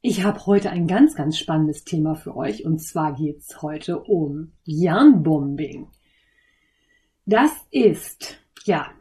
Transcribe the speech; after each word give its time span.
Ich 0.00 0.22
habe 0.22 0.46
heute 0.46 0.70
ein 0.70 0.86
ganz, 0.86 1.16
ganz 1.16 1.36
spannendes 1.36 1.82
Thema 1.82 2.14
für 2.14 2.36
euch 2.36 2.64
und 2.64 2.78
zwar 2.78 3.16
geht 3.16 3.38
es 3.38 3.62
heute 3.62 3.98
um 3.98 4.52
Yarnbombing. 4.62 5.88
Das 7.26 7.50
ist, 7.72 8.38
ja, 8.62 8.92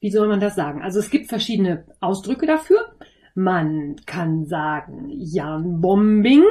wie 0.00 0.10
soll 0.10 0.28
man 0.28 0.38
das 0.38 0.54
sagen? 0.54 0.82
Also 0.82 0.98
es 0.98 1.08
gibt 1.08 1.28
verschiedene 1.28 1.86
Ausdrücke 2.00 2.44
dafür. 2.44 2.94
Man 3.34 3.96
kann 4.04 4.44
sagen 4.44 5.08
Yarnbombing. 5.08 6.44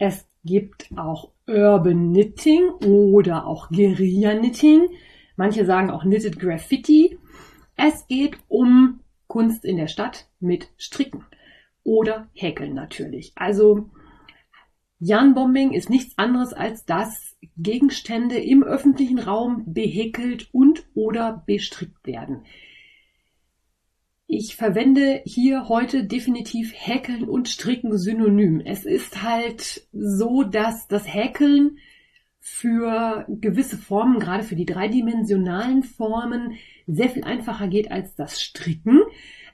Es 0.00 0.28
gibt 0.44 0.88
auch 0.96 1.30
Urban 1.46 2.12
Knitting 2.12 2.70
oder 2.84 3.46
auch 3.46 3.68
Guerilla 3.68 4.34
Knitting. 4.34 4.88
Manche 5.36 5.64
sagen 5.64 5.92
auch 5.92 6.02
Knitted 6.02 6.40
Graffiti. 6.40 7.20
Es 7.76 8.08
geht 8.08 8.36
um 8.48 8.98
Kunst 9.28 9.64
in 9.64 9.76
der 9.76 9.86
Stadt 9.86 10.28
mit 10.40 10.70
Stricken 10.76 11.24
oder 11.84 12.28
Häkeln 12.34 12.74
natürlich. 12.74 13.32
Also 13.34 13.90
Yarnbombing 14.98 15.72
ist 15.72 15.90
nichts 15.90 16.16
anderes 16.16 16.52
als 16.52 16.84
dass 16.84 17.36
Gegenstände 17.56 18.38
im 18.38 18.62
öffentlichen 18.62 19.18
Raum 19.18 19.64
behäkelt 19.66 20.48
und 20.52 20.86
oder 20.94 21.42
bestrickt 21.44 22.06
werden. 22.06 22.44
Ich 24.28 24.56
verwende 24.56 25.20
hier 25.24 25.68
heute 25.68 26.04
definitiv 26.04 26.72
Häkeln 26.74 27.28
und 27.28 27.48
Stricken 27.48 27.98
synonym. 27.98 28.60
Es 28.60 28.84
ist 28.84 29.22
halt 29.22 29.86
so, 29.92 30.42
dass 30.42 30.88
das 30.88 31.12
Häkeln 31.12 31.78
für 32.38 33.26
gewisse 33.28 33.76
Formen, 33.76 34.20
gerade 34.20 34.42
für 34.42 34.56
die 34.56 34.66
dreidimensionalen 34.66 35.82
Formen, 35.82 36.54
sehr 36.86 37.10
viel 37.10 37.24
einfacher 37.24 37.68
geht 37.68 37.90
als 37.90 38.14
das 38.14 38.40
Stricken. 38.40 39.00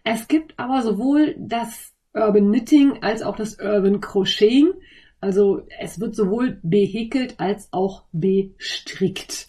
Es 0.05 0.29
gibt 0.29 0.59
aber 0.59 0.83
sowohl 0.83 1.35
das 1.39 1.95
Urban 2.19 2.49
Knitting 2.49 3.03
als 3.03 3.23
auch 3.23 3.37
das 3.37 3.59
Urban 3.59 4.01
Crocheting. 4.01 4.73
Also 5.21 5.67
es 5.81 6.01
wird 6.01 6.15
sowohl 6.15 6.61
behäkelt 6.63 7.41
als 7.41 7.69
auch 7.73 8.05
bestrickt. 8.13 9.49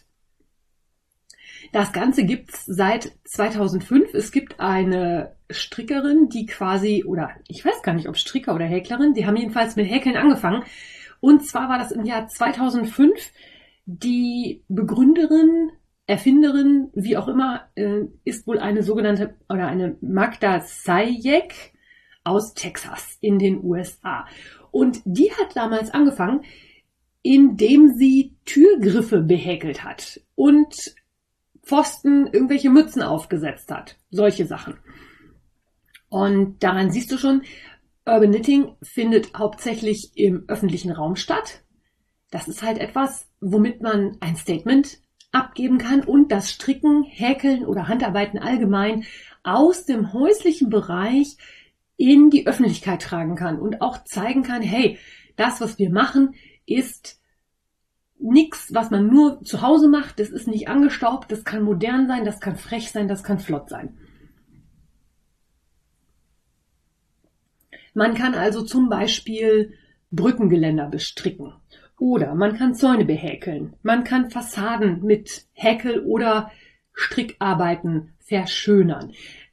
Das 1.72 1.94
Ganze 1.94 2.24
gibt's 2.24 2.66
seit 2.66 3.12
2005. 3.26 4.14
Es 4.14 4.32
gibt 4.32 4.60
eine 4.60 5.36
Strickerin, 5.52 6.30
die 6.30 6.48
quasi, 6.48 7.04
oder 7.06 7.30
ich 7.48 7.64
weiß 7.64 7.84
gar 7.84 7.94
nicht, 7.94 8.10
ob 8.10 8.18
Stricker 8.18 8.56
oder 8.56 8.66
Häklerin, 8.66 9.14
die 9.14 9.28
haben 9.28 9.36
jedenfalls 9.36 9.76
mit 9.76 9.90
Häkeln 9.90 10.16
angefangen 10.16 10.64
und 11.20 11.46
zwar 11.46 11.70
war 11.70 11.78
das 11.78 11.92
im 11.92 12.06
Jahr 12.06 12.28
2005 12.28 13.32
die 13.86 14.64
Begründerin, 14.68 15.72
Erfinderin, 16.06 16.90
wie 16.94 17.18
auch 17.18 17.28
immer, 17.28 17.68
äh, 17.76 18.06
ist 18.24 18.48
wohl 18.48 18.60
eine 18.60 18.84
sogenannte 18.84 19.36
oder 19.50 19.68
eine 19.68 19.98
Magda 20.02 20.62
Sayek 20.62 21.74
aus 22.30 22.54
Texas 22.54 23.18
in 23.22 23.40
den 23.40 23.64
USA. 23.64 24.26
Und 24.72 25.02
die 25.04 25.32
hat 25.32 25.56
damals 25.56 25.92
angefangen, 25.92 26.44
indem 27.22 27.90
sie 27.90 28.36
Türgriffe 28.46 29.22
behäkelt 29.22 29.84
hat 29.84 30.22
und 30.36 30.76
Pfosten 31.64 32.28
irgendwelche 32.28 32.70
Mützen 32.70 33.02
aufgesetzt 33.02 33.72
hat. 33.72 33.98
Solche 34.10 34.46
Sachen. 34.46 34.78
Und 36.10 36.64
daran 36.64 36.92
siehst 36.92 37.12
du 37.12 37.18
schon, 37.18 37.44
Urban 38.06 38.32
Knitting 38.32 38.76
findet 38.82 39.38
hauptsächlich 39.38 40.12
im 40.16 40.46
öffentlichen 40.48 40.92
Raum 40.92 41.16
statt. 41.16 41.64
Das 42.32 42.48
ist 42.48 42.64
halt 42.64 42.80
etwas, 42.80 43.28
womit 43.40 43.82
man 43.82 44.18
ein 44.20 44.36
Statement 44.36 45.00
abgeben 45.32 45.78
kann 45.78 46.02
und 46.02 46.32
das 46.32 46.52
Stricken, 46.52 47.04
Häkeln 47.04 47.66
oder 47.66 47.88
Handarbeiten 47.88 48.40
allgemein 48.40 49.06
aus 49.44 49.86
dem 49.86 50.14
häuslichen 50.14 50.70
Bereich 50.70 51.38
in 52.00 52.30
die 52.30 52.48
Öffentlichkeit 52.48 53.02
tragen 53.02 53.36
kann 53.36 53.60
und 53.60 53.82
auch 53.82 54.06
zeigen 54.06 54.42
kann, 54.42 54.62
hey, 54.62 54.98
das, 55.36 55.60
was 55.60 55.78
wir 55.78 55.90
machen, 55.90 56.34
ist 56.66 57.20
nichts, 58.18 58.74
was 58.74 58.90
man 58.90 59.08
nur 59.08 59.44
zu 59.44 59.62
Hause 59.62 59.90
macht, 59.90 60.20
das 60.20 60.30
ist 60.30 60.48
nicht 60.48 60.70
angestaubt, 60.70 61.30
das 61.30 61.44
kann 61.44 61.62
modern 61.62 62.08
sein, 62.08 62.24
das 62.24 62.40
kann 62.40 62.56
frech 62.56 62.92
sein, 62.92 63.10
das 63.10 63.22
kann 63.22 63.40
flott 63.40 63.70
sein. 63.70 63.98
Man 67.94 68.14
kann 68.14 68.34
also 68.34 68.62
zum 68.64 68.88
Beispiel 68.88 69.74
Brückengeländer 70.10 70.88
bestricken 70.88 71.54
oder 71.98 72.34
man 72.34 72.56
kann 72.56 72.76
Zäune 72.76 73.04
behäkeln. 73.04 73.76
Man 73.84 74.06
kann 74.06 74.30
Fassaden 74.30 75.04
mit 75.04 75.48
Häkel- 75.52 76.06
oder 76.06 76.50
Strickarbeiten 76.94 78.14
verschönern. 78.20 79.12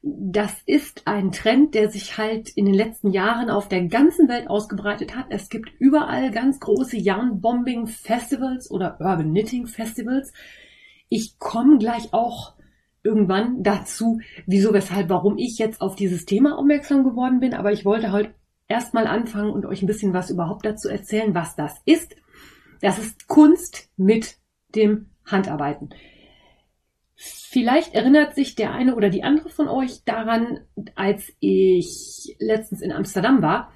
Das 0.09 0.55
ist 0.67 1.03
ein 1.09 1.33
Trend, 1.33 1.75
der 1.75 1.91
sich 1.91 2.17
halt 2.17 2.51
in 2.51 2.65
den 2.65 2.75
letzten 2.75 3.11
Jahren 3.11 3.51
auf 3.51 3.67
der 3.67 3.87
ganzen 3.87 4.29
Welt 4.29 4.49
ausgebreitet 4.49 5.17
hat. 5.17 5.27
Es 5.31 5.49
gibt 5.49 5.69
überall 5.81 6.31
ganz 6.31 6.61
große 6.61 6.97
Yarn-Bombing 6.97 7.89
Festivals 7.89 8.71
oder 8.71 9.01
Urban 9.01 9.31
Knitting 9.31 9.67
Festivals. 9.67 10.33
Ich 11.09 11.41
komme 11.41 11.79
gleich 11.79 12.13
auch 12.13 12.55
irgendwann 13.03 13.65
dazu, 13.65 14.21
wieso, 14.47 14.73
weshalb, 14.73 15.09
warum 15.09 15.39
ich 15.39 15.59
jetzt 15.59 15.81
auf 15.81 15.97
dieses 15.97 16.25
Thema 16.25 16.57
aufmerksam 16.57 17.03
geworden 17.03 17.41
bin. 17.41 17.53
Aber 17.53 17.73
ich 17.73 17.85
wollte 17.85 18.13
heute 18.13 18.33
erstmal 18.69 19.09
anfangen 19.09 19.51
und 19.51 19.67
euch 19.67 19.83
ein 19.83 19.89
bisschen 19.89 20.13
was 20.13 20.31
überhaupt 20.31 20.65
dazu 20.65 20.89
erzählen, 20.89 21.35
was 21.35 21.57
das 21.57 21.83
ist. 21.85 22.15
Das 22.81 23.01
ist 23.01 23.27
Kunst 23.27 23.91
mit 23.97 24.37
dem 24.73 25.07
Handarbeiten. 25.25 25.91
Vielleicht 27.57 27.95
erinnert 27.95 28.35
sich 28.35 28.55
der 28.55 28.73
eine 28.73 28.95
oder 28.95 29.09
die 29.09 29.25
andere 29.25 29.49
von 29.49 29.67
euch 29.67 30.05
daran, 30.05 30.61
als 30.95 31.33
ich 31.41 32.37
letztens 32.39 32.83
in 32.83 32.93
Amsterdam 32.93 33.41
war. 33.41 33.73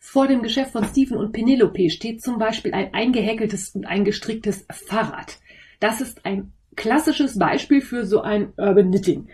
Vor 0.00 0.26
dem 0.26 0.42
Geschäft 0.42 0.72
von 0.72 0.82
Stephen 0.82 1.16
und 1.16 1.30
Penelope 1.30 1.88
steht 1.90 2.20
zum 2.20 2.40
Beispiel 2.40 2.74
ein 2.74 2.92
eingehäkeltes 2.92 3.76
und 3.76 3.84
eingestricktes 3.84 4.66
Fahrrad. 4.72 5.38
Das 5.78 6.00
ist 6.00 6.26
ein 6.26 6.52
klassisches 6.74 7.38
Beispiel 7.38 7.80
für 7.80 8.06
so 8.06 8.22
ein 8.22 8.54
Urban 8.56 8.90
Knitting. 8.90 9.28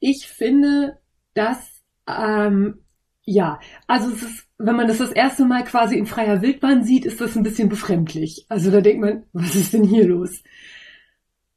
Ich 0.00 0.28
finde, 0.28 0.98
dass 1.32 1.80
ähm, 2.06 2.84
ja, 3.30 3.60
also 3.86 4.08
es 4.10 4.22
ist, 4.22 4.48
wenn 4.56 4.74
man 4.74 4.88
das 4.88 4.98
das 4.98 5.12
erste 5.12 5.44
Mal 5.44 5.62
quasi 5.64 5.98
in 5.98 6.06
freier 6.06 6.40
Wildbahn 6.40 6.82
sieht, 6.82 7.04
ist 7.04 7.20
das 7.20 7.36
ein 7.36 7.42
bisschen 7.42 7.68
befremdlich. 7.68 8.46
Also 8.48 8.70
da 8.70 8.80
denkt 8.80 9.02
man, 9.02 9.24
was 9.34 9.54
ist 9.54 9.74
denn 9.74 9.84
hier 9.84 10.06
los? 10.06 10.42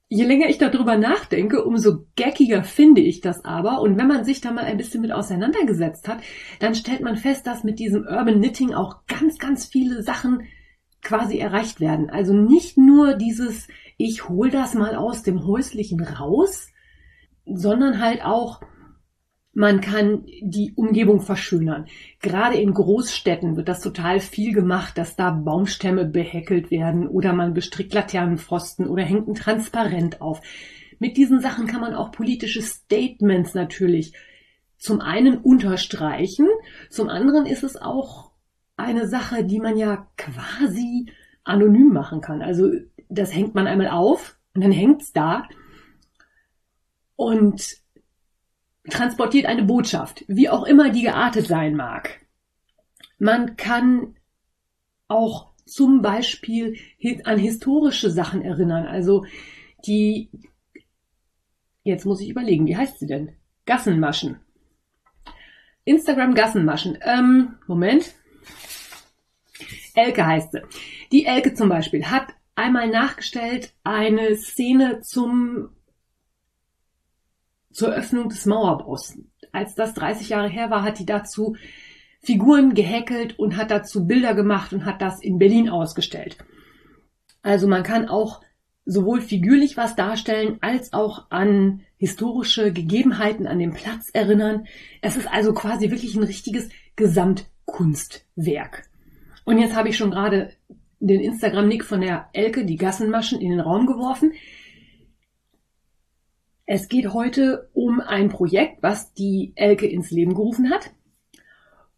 Je 0.10 0.26
länger 0.26 0.50
ich 0.50 0.58
darüber 0.58 0.98
nachdenke, 0.98 1.64
umso 1.64 2.06
geckiger 2.18 2.64
finde 2.66 3.00
ich 3.00 3.22
das 3.22 3.46
aber. 3.46 3.80
Und 3.80 3.98
wenn 3.98 4.10
man 4.10 4.26
sich 4.26 4.42
da 4.42 4.52
mal 4.52 4.66
ein 4.66 4.76
bisschen 4.76 5.00
mit 5.00 5.14
auseinandergesetzt 5.14 6.10
hat, 6.10 6.20
dann 6.60 6.76
stellt 6.76 7.00
man 7.00 7.16
fest, 7.16 7.48
dass 7.48 7.64
mit 7.64 7.80
diesem 7.80 8.02
Urban 8.02 8.40
Knitting 8.42 8.74
auch 8.74 9.06
ganz, 9.08 9.38
ganz 9.38 9.66
viele 9.66 10.04
Sachen 10.04 10.44
quasi 11.02 11.38
erreicht 11.38 11.80
werden. 11.80 12.10
Also 12.10 12.34
nicht 12.34 12.78
nur 12.78 13.14
dieses, 13.14 13.70
ich 13.98 14.28
hol 14.28 14.50
das 14.50 14.74
mal 14.74 14.96
aus 14.96 15.24
dem 15.24 15.46
häuslichen 15.48 16.04
raus, 16.04 16.68
sondern 17.46 18.02
halt 18.02 18.26
auch, 18.26 18.60
man 19.54 19.82
kann 19.82 20.26
die 20.42 20.74
Umgebung 20.76 21.22
verschönern. 21.22 21.88
Gerade 22.22 22.58
in 22.58 22.74
Großstädten 22.74 23.58
wird 23.58 23.68
das 23.68 23.82
total 23.82 24.20
viel 24.20 24.54
gemacht, 24.54 24.98
dass 24.98 25.16
da 25.16 25.32
Baumstämme 25.32 26.06
behäkelt 26.06 26.72
werden 26.72 27.08
oder 27.08 27.34
man 27.34 27.54
bestrickt 27.54 27.94
Laternenpfosten 27.94 28.88
oder 28.88 29.04
hängt 29.04 29.28
ein 29.28 29.36
Transparent 29.36 30.22
auf. 30.22 30.42
Mit 31.00 31.18
diesen 31.18 31.42
Sachen 31.42 31.68
kann 31.68 31.82
man 31.82 31.96
auch 31.96 32.12
politische 32.12 32.62
Statements 32.62 33.54
natürlich 33.54 34.14
zum 34.78 35.02
einen 35.02 35.38
unterstreichen, 35.38 36.48
zum 36.90 37.10
anderen 37.10 37.46
ist 37.46 37.64
es 37.64 37.76
auch 37.76 38.32
eine 38.78 39.08
Sache, 39.08 39.44
die 39.44 39.60
man 39.60 39.78
ja 39.78 40.08
quasi 40.18 41.12
anonym 41.44 41.90
machen 41.90 42.22
kann. 42.22 42.42
Also 42.42 42.72
das 43.10 43.34
hängt 43.34 43.54
man 43.54 43.68
einmal 43.68 43.90
auf 43.90 44.40
und 44.56 44.64
dann 44.64 44.72
hängt's 44.72 45.12
da 45.12 45.44
und 47.16 47.81
transportiert 48.90 49.46
eine 49.46 49.64
Botschaft, 49.64 50.26
wie 50.28 50.50
auch 50.50 50.64
immer 50.64 50.90
die 50.90 51.04
geartet 51.04 51.48
sein 51.48 51.76
mag. 51.76 52.26
Man 53.20 53.56
kann 53.56 54.16
auch 55.08 55.52
zum 55.66 56.02
Beispiel 56.02 56.78
an 57.24 57.38
historische 57.38 58.10
Sachen 58.10 58.42
erinnern. 58.42 58.88
Also 58.88 59.26
die, 59.86 60.30
jetzt 61.84 62.06
muss 62.06 62.22
ich 62.22 62.30
überlegen, 62.30 62.66
wie 62.66 62.78
heißt 62.78 63.00
sie 63.00 63.08
denn? 63.08 63.36
Gassenmaschen. 63.66 64.40
Instagram 65.84 66.34
Gassenmaschen. 66.34 66.98
Ähm, 67.02 67.56
Moment. 67.68 68.14
Elke 69.94 70.26
heißt 70.26 70.54
sie. 70.54 70.62
Die 71.12 71.26
Elke 71.26 71.54
zum 71.54 71.70
Beispiel 71.70 72.06
hat 72.06 72.28
einmal 72.56 72.90
nachgestellt 72.90 73.74
eine 73.84 74.36
Szene 74.36 75.02
zum 75.02 75.70
zur 77.72 77.90
Öffnung 77.90 78.30
des 78.30 78.46
Mauerbaus. 78.46 79.18
Als 79.52 79.76
das 79.76 79.94
30 79.94 80.30
Jahre 80.30 80.50
her 80.50 80.70
war, 80.70 80.84
hat 80.84 81.00
die 81.00 81.06
dazu 81.06 81.56
Figuren 82.22 82.74
gehäkelt 82.74 83.40
und 83.40 83.58
hat 83.58 83.72
dazu 83.72 84.06
Bilder 84.06 84.36
gemacht 84.36 84.74
und 84.74 84.86
hat 84.86 85.02
das 85.02 85.22
in 85.22 85.40
Berlin 85.40 85.70
ausgestellt. 85.70 86.38
Also 87.42 87.68
man 87.68 87.84
kann 87.84 88.08
auch 88.08 88.42
sowohl 88.86 89.22
figürlich 89.22 89.78
was 89.78 89.96
darstellen, 89.96 90.58
als 90.62 90.94
auch 90.94 91.28
an 91.30 91.82
historische 91.98 92.74
Gegebenheiten 92.74 93.48
an 93.48 93.60
dem 93.60 93.74
Platz 93.74 94.10
erinnern. 94.14 94.66
Es 95.02 95.18
ist 95.18 95.28
also 95.32 95.54
quasi 95.54 95.92
wirklich 95.92 96.16
ein 96.16 96.24
richtiges 96.24 96.70
Gesamtkunstwerk. 96.96 98.90
Und 99.46 99.60
jetzt 99.60 99.76
habe 99.76 99.90
ich 99.90 99.98
schon 99.98 100.12
gerade 100.12 100.52
den 101.00 101.22
Instagram-Nick 101.22 101.84
von 101.84 102.02
der 102.02 102.30
Elke, 102.34 102.66
die 102.66 102.76
Gassenmaschen, 102.76 103.40
in 103.40 103.50
den 103.50 103.60
Raum 103.60 103.88
geworfen. 103.88 104.34
Es 106.74 106.88
geht 106.88 107.14
heute 107.14 107.70
um 107.74 108.00
ein 108.00 108.30
Projekt, 108.30 108.82
was 108.82 109.14
die 109.14 109.52
Elke 109.56 109.88
ins 109.88 110.10
Leben 110.10 110.36
gerufen 110.36 110.70
hat. 110.70 110.92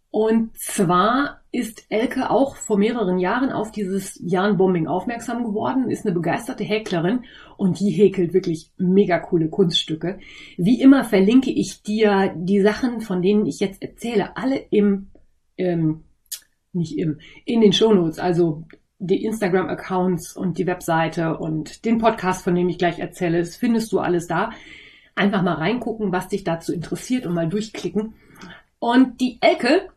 Und 0.10 0.58
zwar 0.58 1.42
ist 1.52 1.86
Elke 1.90 2.32
auch 2.32 2.56
vor 2.56 2.80
mehreren 2.80 3.20
Jahren 3.20 3.52
auf 3.52 3.72
dieses 3.72 4.20
Jahn-Bombing 4.20 4.88
aufmerksam 4.88 5.44
geworden, 5.44 5.92
ist 5.92 6.08
eine 6.08 6.16
begeisterte 6.16 6.64
Häklerin 6.64 7.24
und 7.56 7.80
die 7.80 7.92
häkelt 7.92 8.34
wirklich 8.34 8.72
mega 8.78 9.20
coole 9.20 9.48
Kunststücke. 9.48 10.18
Wie 10.58 10.82
immer 10.82 11.04
verlinke 11.04 11.52
ich 11.52 11.84
dir 11.84 12.34
die 12.36 12.62
Sachen, 12.62 13.02
von 13.02 13.22
denen 13.22 13.46
ich 13.46 13.60
jetzt 13.60 13.80
erzähle, 13.80 14.36
alle 14.38 14.58
im, 14.72 15.12
ähm, 15.56 16.06
nicht 16.72 16.98
im, 16.98 17.20
in 17.46 17.62
den 17.62 17.74
Shownotes, 17.74 18.18
also 18.18 18.64
die 19.00 19.24
Instagram-Accounts 19.24 20.36
und 20.36 20.58
die 20.58 20.68
Webseite 20.68 21.38
und 21.38 21.86
den 21.86 21.98
Podcast, 21.98 22.44
von 22.44 22.56
dem 22.56 22.70
ich 22.70 22.78
gleich 22.78 23.00
erzähle, 23.00 23.40
das 23.40 23.58
findest 23.58 23.92
du 23.92 24.00
alles 24.00 24.28
da. 24.28 24.52
Einfach 25.16 25.42
mal 25.42 25.56
reingucken, 25.56 26.12
was 26.12 26.30
dich 26.30 26.44
dazu 26.44 26.74
interessiert 26.74 27.26
und 27.26 27.34
mal 27.34 27.50
durchklicken. 27.50 28.16
Und 28.80 29.22
die 29.22 29.38
Elke 29.42 29.90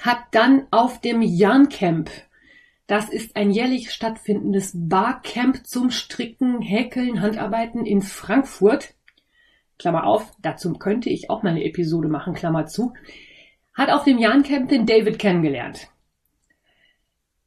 hat 0.00 0.18
dann 0.32 0.66
auf 0.70 1.00
dem 1.00 1.22
Jan 1.22 1.68
Camp, 1.68 2.10
das 2.86 3.08
ist 3.08 3.36
ein 3.36 3.50
jährlich 3.50 3.90
stattfindendes 3.90 4.72
Barcamp 4.74 5.66
zum 5.66 5.90
Stricken, 5.90 6.60
Häkeln, 6.60 7.20
Handarbeiten 7.20 7.86
in 7.86 8.02
Frankfurt, 8.02 8.94
Klammer 9.78 10.06
auf, 10.06 10.32
dazu 10.40 10.72
könnte 10.74 11.10
ich 11.10 11.30
auch 11.30 11.42
mal 11.42 11.50
eine 11.50 11.64
Episode 11.64 12.08
machen, 12.08 12.34
Klammer 12.34 12.66
zu, 12.66 12.92
hat 13.74 13.90
auf 13.90 14.04
dem 14.04 14.18
Jan 14.18 14.42
Camp 14.42 14.68
den 14.68 14.86
David 14.86 15.18
kennengelernt. 15.18 15.88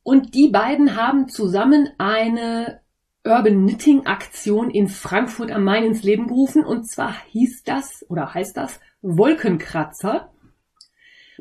Und 0.07 0.35
die 0.35 0.47
beiden 0.47 0.95
haben 0.95 1.27
zusammen 1.27 1.89
eine 1.97 2.79
Urban 3.25 3.65
Knitting 3.65 4.05
Aktion 4.05 4.69
in 4.69 4.87
Frankfurt 4.87 5.51
am 5.51 5.65
Main 5.65 5.83
ins 5.83 6.01
Leben 6.01 6.27
gerufen. 6.27 6.63
Und 6.63 6.89
zwar 6.89 7.13
hieß 7.25 7.63
das 7.65 8.05
oder 8.07 8.33
heißt 8.33 8.55
das 8.55 8.79
Wolkenkratzer 9.01 10.31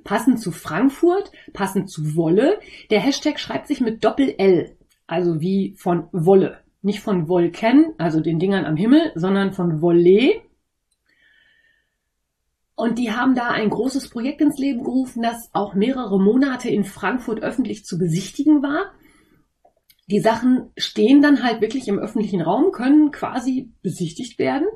passend 0.02 0.40
zu 0.40 0.50
Frankfurt, 0.50 1.30
passend 1.52 1.88
zu 1.88 2.16
Wolle. 2.16 2.58
Der 2.90 2.98
Hashtag 2.98 3.38
schreibt 3.38 3.68
sich 3.68 3.80
mit 3.80 4.04
Doppel-L, 4.04 4.76
also 5.06 5.40
wie 5.40 5.76
von 5.78 6.08
Wolle. 6.10 6.58
Nicht 6.82 6.98
von 6.98 7.28
Wolken, 7.28 7.94
also 7.98 8.18
den 8.18 8.40
Dingern 8.40 8.64
am 8.64 8.74
Himmel, 8.74 9.12
sondern 9.14 9.52
von 9.52 9.80
Wolle. 9.80 10.42
Und 12.76 12.98
die 12.98 13.10
haben 13.10 13.34
da 13.34 13.48
ein 13.48 13.70
großes 13.70 14.10
Projekt 14.10 14.42
ins 14.42 14.58
Leben 14.58 14.84
gerufen, 14.84 15.22
das 15.22 15.48
auch 15.54 15.74
mehrere 15.74 16.20
Monate 16.20 16.68
in 16.68 16.84
Frankfurt 16.84 17.42
öffentlich 17.42 17.86
zu 17.86 17.98
besichtigen 17.98 18.62
war. 18.62 18.92
Die 20.08 20.20
Sachen 20.20 20.70
stehen 20.76 21.22
dann 21.22 21.42
halt 21.42 21.62
wirklich 21.62 21.88
im 21.88 21.98
öffentlichen 21.98 22.42
Raum, 22.42 22.72
können 22.72 23.10
quasi 23.10 23.72
besichtigt 23.82 24.38
werden. 24.38 24.68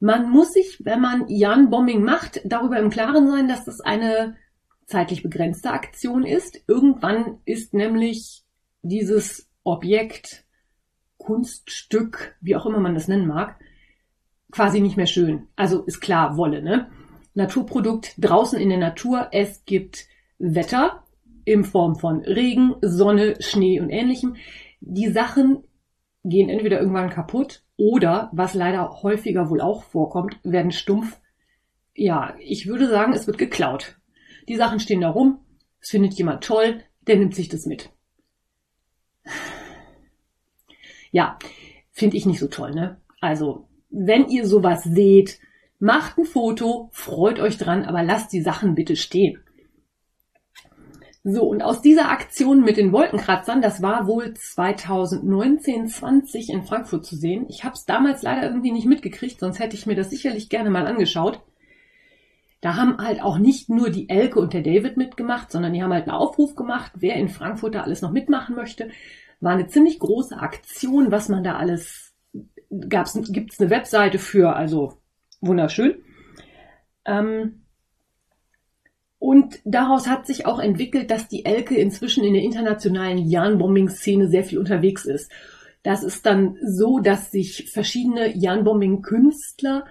Man 0.00 0.30
muss 0.30 0.52
sich, 0.52 0.84
wenn 0.84 1.00
man 1.00 1.24
Jan 1.28 1.70
Bombing 1.70 2.04
macht, 2.04 2.42
darüber 2.44 2.78
im 2.78 2.90
Klaren 2.90 3.26
sein, 3.26 3.48
dass 3.48 3.64
das 3.64 3.80
eine 3.80 4.36
zeitlich 4.86 5.22
begrenzte 5.22 5.70
Aktion 5.70 6.24
ist. 6.24 6.62
Irgendwann 6.68 7.38
ist 7.46 7.72
nämlich 7.72 8.44
dieses 8.82 9.50
Objekt, 9.62 10.44
Kunststück, 11.16 12.36
wie 12.42 12.54
auch 12.54 12.66
immer 12.66 12.80
man 12.80 12.94
das 12.94 13.08
nennen 13.08 13.26
mag, 13.26 13.58
quasi 14.54 14.80
nicht 14.80 14.96
mehr 14.96 15.06
schön. 15.06 15.48
Also 15.56 15.82
ist 15.82 16.00
klar, 16.00 16.36
Wolle, 16.36 16.62
ne? 16.62 16.88
Naturprodukt 17.34 18.14
draußen 18.18 18.60
in 18.60 18.68
der 18.68 18.78
Natur. 18.78 19.28
Es 19.32 19.64
gibt 19.64 20.06
Wetter 20.38 21.02
in 21.44 21.64
Form 21.64 21.96
von 21.96 22.20
Regen, 22.20 22.76
Sonne, 22.80 23.34
Schnee 23.40 23.80
und 23.80 23.90
ähnlichem. 23.90 24.36
Die 24.80 25.10
Sachen 25.10 25.64
gehen 26.22 26.48
entweder 26.48 26.78
irgendwann 26.78 27.10
kaputt 27.10 27.64
oder, 27.76 28.30
was 28.32 28.54
leider 28.54 29.02
häufiger 29.02 29.50
wohl 29.50 29.60
auch 29.60 29.82
vorkommt, 29.82 30.38
werden 30.44 30.70
stumpf. 30.70 31.20
Ja, 31.96 32.36
ich 32.38 32.68
würde 32.68 32.88
sagen, 32.88 33.12
es 33.12 33.26
wird 33.26 33.38
geklaut. 33.38 33.96
Die 34.48 34.56
Sachen 34.56 34.78
stehen 34.78 35.00
da 35.00 35.10
rum, 35.10 35.40
es 35.80 35.90
findet 35.90 36.14
jemand 36.14 36.44
toll, 36.44 36.84
der 37.08 37.16
nimmt 37.16 37.34
sich 37.34 37.48
das 37.48 37.66
mit. 37.66 37.90
Ja, 41.10 41.38
finde 41.90 42.16
ich 42.16 42.26
nicht 42.26 42.38
so 42.38 42.46
toll, 42.46 42.72
ne? 42.72 43.00
Also, 43.20 43.66
wenn 43.94 44.28
ihr 44.28 44.46
sowas 44.46 44.82
seht, 44.82 45.38
macht 45.78 46.18
ein 46.18 46.24
Foto, 46.24 46.88
freut 46.92 47.38
euch 47.38 47.58
dran, 47.58 47.84
aber 47.84 48.02
lasst 48.02 48.32
die 48.32 48.42
Sachen 48.42 48.74
bitte 48.74 48.96
stehen. 48.96 49.38
So, 51.22 51.44
und 51.44 51.62
aus 51.62 51.80
dieser 51.80 52.10
Aktion 52.10 52.62
mit 52.62 52.76
den 52.76 52.92
Wolkenkratzern, 52.92 53.62
das 53.62 53.80
war 53.80 54.06
wohl 54.06 54.34
2019, 54.34 55.88
20 55.88 56.50
in 56.50 56.64
Frankfurt 56.64 57.06
zu 57.06 57.16
sehen. 57.16 57.46
Ich 57.48 57.64
habe 57.64 57.74
es 57.74 57.86
damals 57.86 58.20
leider 58.22 58.46
irgendwie 58.46 58.72
nicht 58.72 58.86
mitgekriegt, 58.86 59.40
sonst 59.40 59.58
hätte 59.58 59.74
ich 59.74 59.86
mir 59.86 59.94
das 59.94 60.10
sicherlich 60.10 60.50
gerne 60.50 60.68
mal 60.68 60.86
angeschaut. 60.86 61.40
Da 62.60 62.76
haben 62.76 62.98
halt 62.98 63.22
auch 63.22 63.38
nicht 63.38 63.70
nur 63.70 63.90
die 63.90 64.10
Elke 64.10 64.38
und 64.40 64.52
der 64.52 64.62
David 64.62 64.96
mitgemacht, 64.96 65.50
sondern 65.50 65.72
die 65.72 65.82
haben 65.82 65.92
halt 65.92 66.08
einen 66.08 66.16
Aufruf 66.16 66.56
gemacht, 66.56 66.92
wer 66.96 67.14
in 67.14 67.28
Frankfurt 67.28 67.74
da 67.74 67.82
alles 67.82 68.02
noch 68.02 68.12
mitmachen 68.12 68.54
möchte. 68.54 68.90
War 69.40 69.52
eine 69.52 69.66
ziemlich 69.66 69.98
große 69.98 70.36
Aktion, 70.36 71.10
was 71.10 71.28
man 71.28 71.44
da 71.44 71.56
alles 71.56 72.13
gab's, 72.88 73.18
gibt's 73.30 73.60
eine 73.60 73.70
Webseite 73.70 74.18
für, 74.18 74.54
also 74.54 74.94
wunderschön. 75.40 75.96
Ähm, 77.04 77.64
und 79.18 79.60
daraus 79.64 80.06
hat 80.06 80.26
sich 80.26 80.44
auch 80.44 80.58
entwickelt, 80.58 81.10
dass 81.10 81.28
die 81.28 81.46
Elke 81.46 81.76
inzwischen 81.76 82.24
in 82.24 82.34
der 82.34 82.42
internationalen 82.42 83.18
Jahn-Bombing-Szene 83.18 84.28
sehr 84.28 84.44
viel 84.44 84.58
unterwegs 84.58 85.06
ist. 85.06 85.32
Das 85.82 86.02
ist 86.02 86.26
dann 86.26 86.58
so, 86.62 86.98
dass 86.98 87.30
sich 87.30 87.70
verschiedene 87.72 88.36
Jahn-Bombing-Künstler 88.36 89.86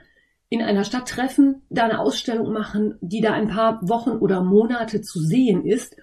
in 0.49 0.61
einer 0.61 0.83
Stadt 0.83 1.07
treffen, 1.07 1.63
da 1.71 1.85
eine 1.85 1.99
Ausstellung 1.99 2.53
machen, 2.53 2.95
die 3.01 3.21
da 3.21 3.33
ein 3.33 3.47
paar 3.47 3.79
Wochen 3.81 4.11
oder 4.11 4.43
Monate 4.43 5.01
zu 5.01 5.19
sehen 5.19 5.65
ist 5.65 5.95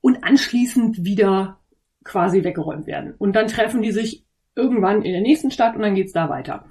und 0.00 0.22
anschließend 0.22 1.04
wieder 1.04 1.58
quasi 2.04 2.44
weggeräumt 2.44 2.86
werden. 2.86 3.14
Und 3.18 3.34
dann 3.34 3.48
treffen 3.48 3.82
die 3.82 3.90
sich 3.90 4.24
irgendwann 4.58 5.02
in 5.02 5.12
der 5.12 5.22
nächsten 5.22 5.50
Stadt 5.50 5.76
und 5.76 5.82
dann 5.82 5.94
geht's 5.94 6.12
da 6.12 6.28
weiter. 6.28 6.64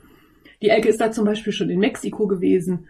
Die 0.61 0.69
Elke 0.69 0.89
ist 0.89 1.01
da 1.01 1.11
zum 1.11 1.25
Beispiel 1.25 1.53
schon 1.53 1.69
in 1.69 1.79
Mexiko 1.79 2.27
gewesen. 2.27 2.87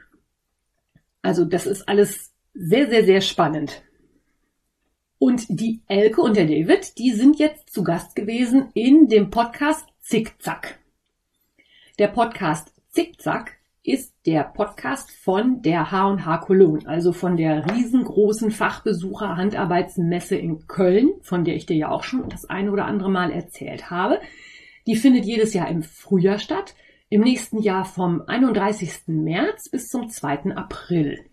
Also 1.22 1.46
das 1.46 1.68
ist 1.68 1.88
alles 1.88 2.34
sehr, 2.54 2.90
sehr, 2.90 3.06
sehr 3.06 3.22
spannend. 3.22 3.84
Und 5.20 5.46
die 5.50 5.82
Elke 5.88 6.22
und 6.22 6.38
der 6.38 6.46
David, 6.46 6.98
die 6.98 7.12
sind 7.12 7.40
jetzt 7.40 7.72
zu 7.74 7.84
Gast 7.84 8.16
gewesen 8.16 8.70
in 8.74 9.08
dem 9.08 9.30
Podcast 9.30 9.88
Zickzack. 10.00 10.80
Der 12.00 12.08
Podcast 12.08 12.72
Zickzack 12.90 13.58
ist 13.84 14.14
der 14.26 14.44
Podcast 14.44 15.12
von 15.12 15.62
der 15.62 15.92
H&H 15.92 16.38
Cologne, 16.40 16.88
also 16.88 17.14
von 17.14 17.38
der 17.38 17.72
riesengroßen 17.72 18.52
Fachbesucher 18.52 19.38
Handarbeitsmesse 19.38 20.36
in 20.36 20.68
Köln, 20.68 21.14
von 21.22 21.46
der 21.46 21.56
ich 21.56 21.66
dir 21.66 21.78
ja 21.78 21.90
auch 21.90 22.04
schon 22.04 22.28
das 22.30 22.46
eine 22.46 22.72
oder 22.72 22.86
andere 22.86 23.10
Mal 23.10 23.32
erzählt 23.32 23.90
habe. 23.90 24.20
Die 24.88 24.96
findet 24.96 25.26
jedes 25.26 25.54
Jahr 25.54 25.68
im 25.68 25.84
Frühjahr 25.84 26.40
statt, 26.40 26.74
im 27.10 27.22
nächsten 27.22 27.62
Jahr 27.62 27.84
vom 27.84 28.24
31. 28.26 29.08
März 29.08 29.70
bis 29.70 29.90
zum 29.90 30.10
2. 30.10 30.56
April. 30.56 31.26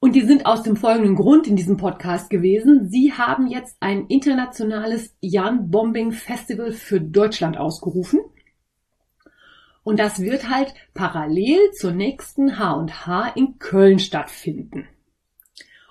Und 0.00 0.16
die 0.16 0.22
sind 0.22 0.44
aus 0.44 0.64
dem 0.64 0.76
folgenden 0.76 1.14
Grund 1.14 1.46
in 1.46 1.54
diesem 1.54 1.76
Podcast 1.76 2.30
gewesen. 2.30 2.88
Sie 2.88 3.12
haben 3.12 3.46
jetzt 3.46 3.76
ein 3.80 4.06
internationales 4.08 5.16
Jan 5.20 5.70
Bombing 5.70 6.10
Festival 6.10 6.72
für 6.72 7.00
Deutschland 7.00 7.56
ausgerufen. 7.56 8.20
Und 9.84 10.00
das 10.00 10.20
wird 10.20 10.50
halt 10.50 10.74
parallel 10.94 11.70
zur 11.72 11.92
nächsten 11.92 12.58
H&H 12.58 13.28
in 13.36 13.58
Köln 13.60 14.00
stattfinden. 14.00 14.88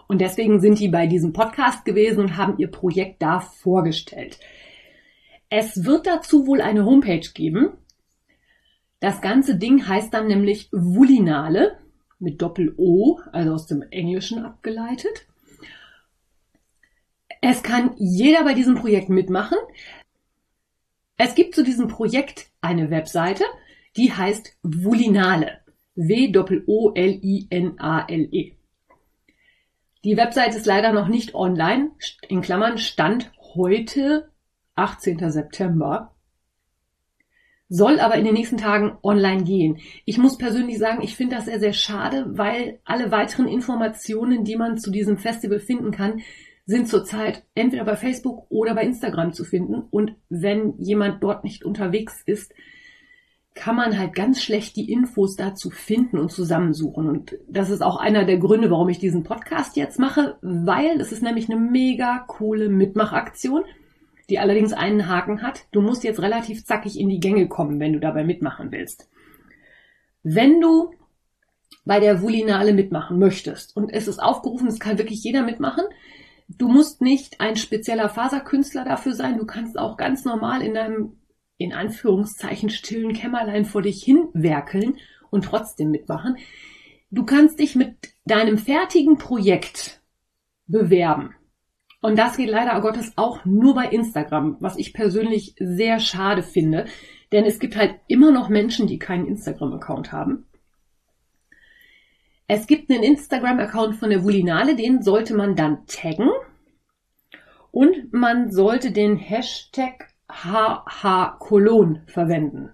Und 0.08 0.20
deswegen 0.20 0.60
sind 0.60 0.80
die 0.80 0.90
bei 0.90 1.08
diesem 1.08 1.32
Podcast 1.32 1.86
gewesen 1.86 2.20
und 2.20 2.38
haben 2.38 2.58
ihr 2.58 2.70
Projekt 2.70 3.22
da 3.22 3.40
vorgestellt. 3.40 4.38
Es 5.56 5.86
wird 5.86 6.08
dazu 6.08 6.48
wohl 6.48 6.62
eine 6.62 6.84
Homepage 6.84 7.30
geben. 7.32 7.78
Das 9.00 9.22
ganze 9.22 9.56
Ding 9.56 9.88
heißt 9.88 10.12
dann 10.12 10.26
nämlich 10.26 10.68
Wulinale 10.72 11.78
mit 12.18 12.42
Doppel-O, 12.42 13.20
also 13.32 13.54
aus 13.54 13.68
dem 13.68 13.84
Englischen 13.92 14.44
abgeleitet. 14.44 15.28
Es 17.40 17.62
kann 17.62 17.94
jeder 17.98 18.44
bei 18.44 18.56
diesem 18.56 18.74
Projekt 18.74 19.10
mitmachen. 19.10 19.60
Es 21.18 21.36
gibt 21.36 21.54
zu 21.54 21.64
diesem 21.64 21.88
Projekt 21.88 22.48
eine 22.60 22.90
Webseite, 22.90 23.44
die 23.96 24.12
heißt 24.12 24.58
Vulinale. 24.64 25.60
W-O-L-I-N-A-L-E. 25.94 26.66
Die 30.04 30.18
Webseite 30.18 30.58
ist 30.58 30.66
leider 30.66 30.94
noch 30.94 31.10
nicht 31.10 31.36
online, 31.36 31.92
in 32.28 32.42
Klammern 32.42 32.80
Stand 32.80 33.32
heute, 33.54 34.33
18. 34.76 35.30
September, 35.32 36.14
soll 37.70 38.00
aber 38.00 38.16
in 38.16 38.26
den 38.26 38.36
nächsten 38.36 38.58
Tagen 38.58 38.98
online 39.02 39.44
gehen. 39.44 39.80
Ich 40.06 40.18
muss 40.18 40.38
persönlich 40.38 40.78
sagen, 40.78 41.02
ich 41.02 41.16
finde 41.16 41.38
das 41.38 41.46
sehr, 41.46 41.60
sehr 41.60 41.74
schade, 41.74 42.38
weil 42.38 42.80
alle 42.86 43.12
weiteren 43.12 43.48
Informationen, 43.48 44.44
die 44.44 44.56
man 44.56 44.78
zu 44.78 44.92
diesem 44.92 45.18
Festival 45.18 45.60
finden 45.60 45.92
kann, 45.92 46.22
sind 46.66 46.88
zurzeit 46.88 47.44
entweder 47.56 47.84
bei 47.84 47.96
Facebook 47.96 48.46
oder 48.50 48.76
bei 48.76 48.84
Instagram 48.84 49.34
zu 49.34 49.44
finden. 49.44 49.82
Und 49.90 50.16
wenn 50.30 50.76
jemand 50.78 51.24
dort 51.24 51.44
nicht 51.44 51.66
unterwegs 51.66 52.22
ist, 52.26 52.54
kann 53.56 53.76
man 53.76 53.98
halt 53.98 54.14
ganz 54.16 54.42
schlecht 54.42 54.76
die 54.76 54.92
Infos 54.92 55.36
dazu 55.36 55.70
finden 55.70 56.18
und 56.18 56.32
zusammensuchen. 56.32 57.08
Und 57.08 57.38
das 57.48 57.70
ist 57.70 57.82
auch 57.82 57.98
einer 57.98 58.26
der 58.26 58.38
Gründe, 58.38 58.72
warum 58.72 58.90
ich 58.90 59.00
diesen 59.00 59.24
Podcast 59.24 59.78
jetzt 59.78 60.00
mache, 60.00 60.38
weil 60.42 61.00
es 61.00 61.12
ist 61.12 61.22
nämlich 61.22 61.50
eine 61.50 61.60
mega 61.60 62.24
coole 62.28 62.70
Mitmachaktion, 62.70 63.64
die 64.30 64.40
allerdings 64.40 64.74
einen 64.74 65.08
Haken 65.08 65.42
hat. 65.42 65.66
Du 65.72 65.82
musst 65.82 66.04
jetzt 66.04 66.22
relativ 66.22 66.66
zackig 66.66 67.00
in 67.00 67.10
die 67.10 67.20
Gänge 67.20 67.48
kommen, 67.48 67.80
wenn 67.80 67.94
du 67.94 68.00
dabei 68.00 68.24
mitmachen 68.24 68.72
willst. 68.72 69.10
Wenn 70.24 70.62
du 70.62 70.94
bei 71.86 72.00
der 72.00 72.22
Vulinale 72.22 72.74
mitmachen 72.74 73.20
möchtest 73.20 73.76
und 73.76 73.92
es 73.92 74.08
ist 74.08 74.20
aufgerufen, 74.20 74.68
es 74.68 74.80
kann 74.80 74.98
wirklich 74.98 75.24
jeder 75.24 75.44
mitmachen, 75.44 75.84
Du 76.48 76.68
musst 76.68 77.02
nicht 77.02 77.40
ein 77.40 77.56
spezieller 77.56 78.10
Faserkünstler 78.10 78.84
dafür 78.84 79.14
sein. 79.14 79.38
Du 79.38 79.46
kannst 79.46 79.78
auch 79.78 79.98
ganz 79.98 80.26
normal 80.26 80.62
in 80.62 80.74
deinem 80.74 81.18
in 81.58 81.74
Anführungszeichen 81.74 82.70
stillen 82.70 83.14
Kämmerlein 83.14 83.66
vor 83.66 83.82
dich 83.82 84.04
hinwerkeln 84.04 84.98
und 85.30 85.46
trotzdem 85.46 85.92
mitmachen. 85.92 86.38
Du 87.12 87.26
kannst 87.26 87.60
dich 87.60 87.76
mit 87.76 87.96
deinem 88.26 88.58
fertigen 88.58 89.18
Projekt 89.18 90.02
bewerben. 90.68 91.36
Und 92.04 92.18
das 92.18 92.36
geht 92.36 92.50
leider 92.50 92.80
Gottes 92.82 93.14
auch 93.16 93.46
nur 93.46 93.76
bei 93.76 93.88
Instagram, 93.88 94.58
was 94.60 94.78
ich 94.78 94.94
persönlich 94.94 95.56
sehr 95.58 96.02
schade 96.02 96.44
finde. 96.44 96.84
Denn 97.32 97.46
es 97.46 97.60
gibt 97.60 97.78
halt 97.78 97.96
immer 98.08 98.30
noch 98.30 98.50
Menschen, 98.50 98.88
die 98.88 99.00
keinen 99.00 99.26
Instagram-Account 99.26 100.12
haben. 100.12 100.46
Es 102.46 102.68
gibt 102.68 102.92
einen 102.92 103.04
Instagram-Account 103.04 103.96
von 103.96 104.10
der 104.10 104.22
Vulinale, 104.22 104.76
den 104.76 105.02
sollte 105.02 105.34
man 105.34 105.56
dann 105.56 105.86
taggen. 105.88 106.30
Und 107.72 108.12
man 108.12 108.52
sollte 108.52 108.92
den 108.92 109.16
Hashtag 109.16 110.10
HH 110.28 111.38
Cologne 111.40 112.04
verwenden. 112.08 112.72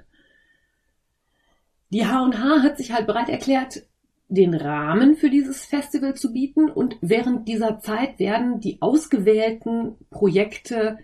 Die 1.92 2.08
H&H 2.08 2.64
hat 2.64 2.78
sich 2.78 2.92
halt 2.92 3.06
bereit 3.06 3.30
erklärt, 3.30 3.84
den 4.30 4.54
Rahmen 4.54 5.16
für 5.16 5.30
dieses 5.30 5.66
Festival 5.66 6.14
zu 6.14 6.32
bieten 6.32 6.70
und 6.70 6.98
während 7.02 7.48
dieser 7.48 7.80
Zeit 7.80 8.20
werden 8.20 8.60
die 8.60 8.82
ausgewählten 8.82 9.98
Projekte 10.12 11.00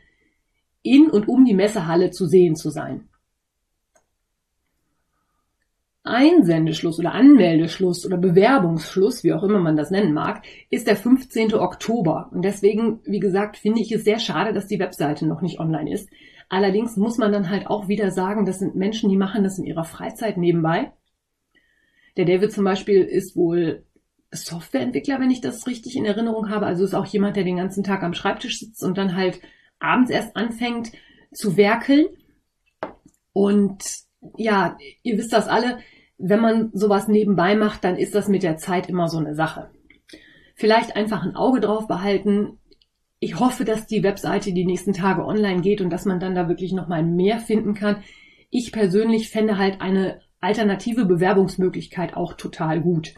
in 0.84 1.10
und 1.10 1.28
um 1.28 1.44
die 1.44 1.56
Messehalle 1.56 2.12
zu 2.12 2.28
sehen 2.28 2.56
zu 2.56 2.70
sein. 2.70 3.10
Einsendeschluss 6.04 7.00
oder 7.00 7.14
Anmeldeschluss 7.14 8.06
oder 8.06 8.18
Bewerbungsschluss, 8.18 9.24
wie 9.24 9.34
auch 9.34 9.42
immer 9.42 9.60
man 9.60 9.76
das 9.76 9.90
nennen 9.90 10.14
mag, 10.14 10.44
ist 10.70 10.86
der 10.86 10.96
15. 10.96 11.56
Oktober. 11.56 12.30
Und 12.32 12.46
deswegen, 12.46 13.00
wie 13.06 13.20
gesagt, 13.20 13.58
finde 13.58 13.82
ich 13.82 13.92
es 13.92 14.04
sehr 14.04 14.20
schade, 14.20 14.54
dass 14.54 14.68
die 14.68 14.78
Webseite 14.78 15.26
noch 15.26 15.42
nicht 15.42 15.60
online 15.60 15.92
ist. 15.92 16.08
Allerdings 16.48 16.96
muss 16.96 17.18
man 17.18 17.32
dann 17.32 17.50
halt 17.50 17.66
auch 17.66 17.88
wieder 17.88 18.12
sagen, 18.12 18.46
das 18.46 18.60
sind 18.60 18.76
Menschen, 18.76 19.10
die 19.10 19.18
machen 19.18 19.44
das 19.44 19.58
in 19.58 19.66
ihrer 19.66 19.84
Freizeit 19.84 20.38
nebenbei. 20.38 20.92
Der 22.18 22.26
David 22.26 22.52
zum 22.52 22.64
Beispiel 22.64 23.04
ist 23.04 23.36
wohl 23.36 23.84
Softwareentwickler, 24.32 25.20
wenn 25.20 25.32
ich 25.32 25.42
das 25.42 25.68
richtig 25.68 25.96
in 25.96 26.06
Erinnerung 26.06 26.50
habe. 26.50 26.66
Also 26.66 26.84
ist 26.84 26.94
auch 26.94 27.06
jemand, 27.06 27.36
der 27.36 27.44
den 27.44 27.58
ganzen 27.58 27.84
Tag 27.84 28.04
am 28.04 28.14
Schreibtisch 28.14 28.60
sitzt 28.60 28.84
und 28.84 28.98
dann 28.98 29.16
halt 29.16 29.40
abends 29.80 30.12
erst 30.12 30.36
anfängt 30.36 30.92
zu 31.34 31.58
werkeln. 31.58 32.08
Und 33.34 33.84
ja, 34.38 34.78
ihr 35.04 35.18
wisst 35.18 35.34
das 35.34 35.48
alle, 35.48 35.80
wenn 36.18 36.40
man 36.40 36.72
sowas 36.74 37.08
nebenbei 37.08 37.56
macht, 37.56 37.84
dann 37.84 37.98
ist 37.98 38.16
das 38.16 38.28
mit 38.28 38.44
der 38.44 38.58
Zeit 38.58 38.90
immer 38.90 39.10
so 39.10 39.18
eine 39.18 39.36
Sache. 39.36 39.70
Vielleicht 40.56 40.96
einfach 40.96 41.24
ein 41.24 41.36
Auge 41.36 41.60
drauf 41.60 41.88
behalten, 41.88 42.60
ich 43.20 43.40
hoffe, 43.40 43.66
dass 43.66 43.88
die 43.88 44.04
Webseite 44.04 44.54
die 44.54 44.66
nächsten 44.66 44.94
Tage 44.94 45.26
online 45.26 45.62
geht 45.62 45.82
und 45.82 45.90
dass 45.90 46.06
man 46.06 46.20
dann 46.20 46.36
da 46.36 46.48
wirklich 46.48 46.74
nochmal 46.74 47.04
mehr 47.04 47.40
finden 47.40 47.74
kann. 47.74 48.04
Ich 48.50 48.72
persönlich 48.72 49.30
fände 49.30 49.58
halt 49.58 49.82
eine 49.82 50.22
alternative 50.46 51.06
Bewerbungsmöglichkeit 51.06 52.16
auch 52.16 52.34
total 52.34 52.82
gut. 52.82 53.16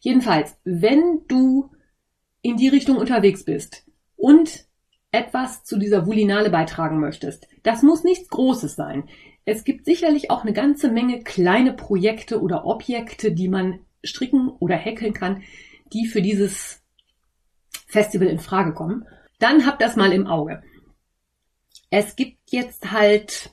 Jedenfalls, 0.00 0.56
wenn 0.64 1.22
du 1.28 1.70
in 2.42 2.56
die 2.56 2.68
Richtung 2.68 2.96
unterwegs 2.96 3.44
bist 3.44 3.84
und 4.16 4.66
etwas 5.12 5.64
zu 5.64 5.78
dieser 5.78 6.06
Vulinale 6.06 6.48
beitragen 6.48 7.00
möchtest, 7.00 7.48
das 7.62 7.82
muss 7.82 8.04
nichts 8.04 8.28
Großes 8.28 8.76
sein. 8.76 9.08
Es 9.44 9.64
gibt 9.64 9.84
sicherlich 9.84 10.30
auch 10.30 10.42
eine 10.42 10.52
ganze 10.52 10.90
Menge 10.90 11.22
kleine 11.22 11.72
Projekte 11.72 12.40
oder 12.40 12.64
Objekte, 12.64 13.32
die 13.32 13.48
man 13.48 13.80
stricken 14.02 14.48
oder 14.48 14.76
häkeln 14.76 15.12
kann, 15.12 15.42
die 15.92 16.06
für 16.06 16.22
dieses 16.22 16.82
Festival 17.86 18.28
in 18.28 18.38
Frage 18.38 18.72
kommen, 18.72 19.06
dann 19.40 19.66
habt 19.66 19.82
das 19.82 19.96
mal 19.96 20.12
im 20.12 20.26
Auge. 20.26 20.62
Es 21.90 22.14
gibt 22.14 22.52
jetzt 22.52 22.92
halt 22.92 23.50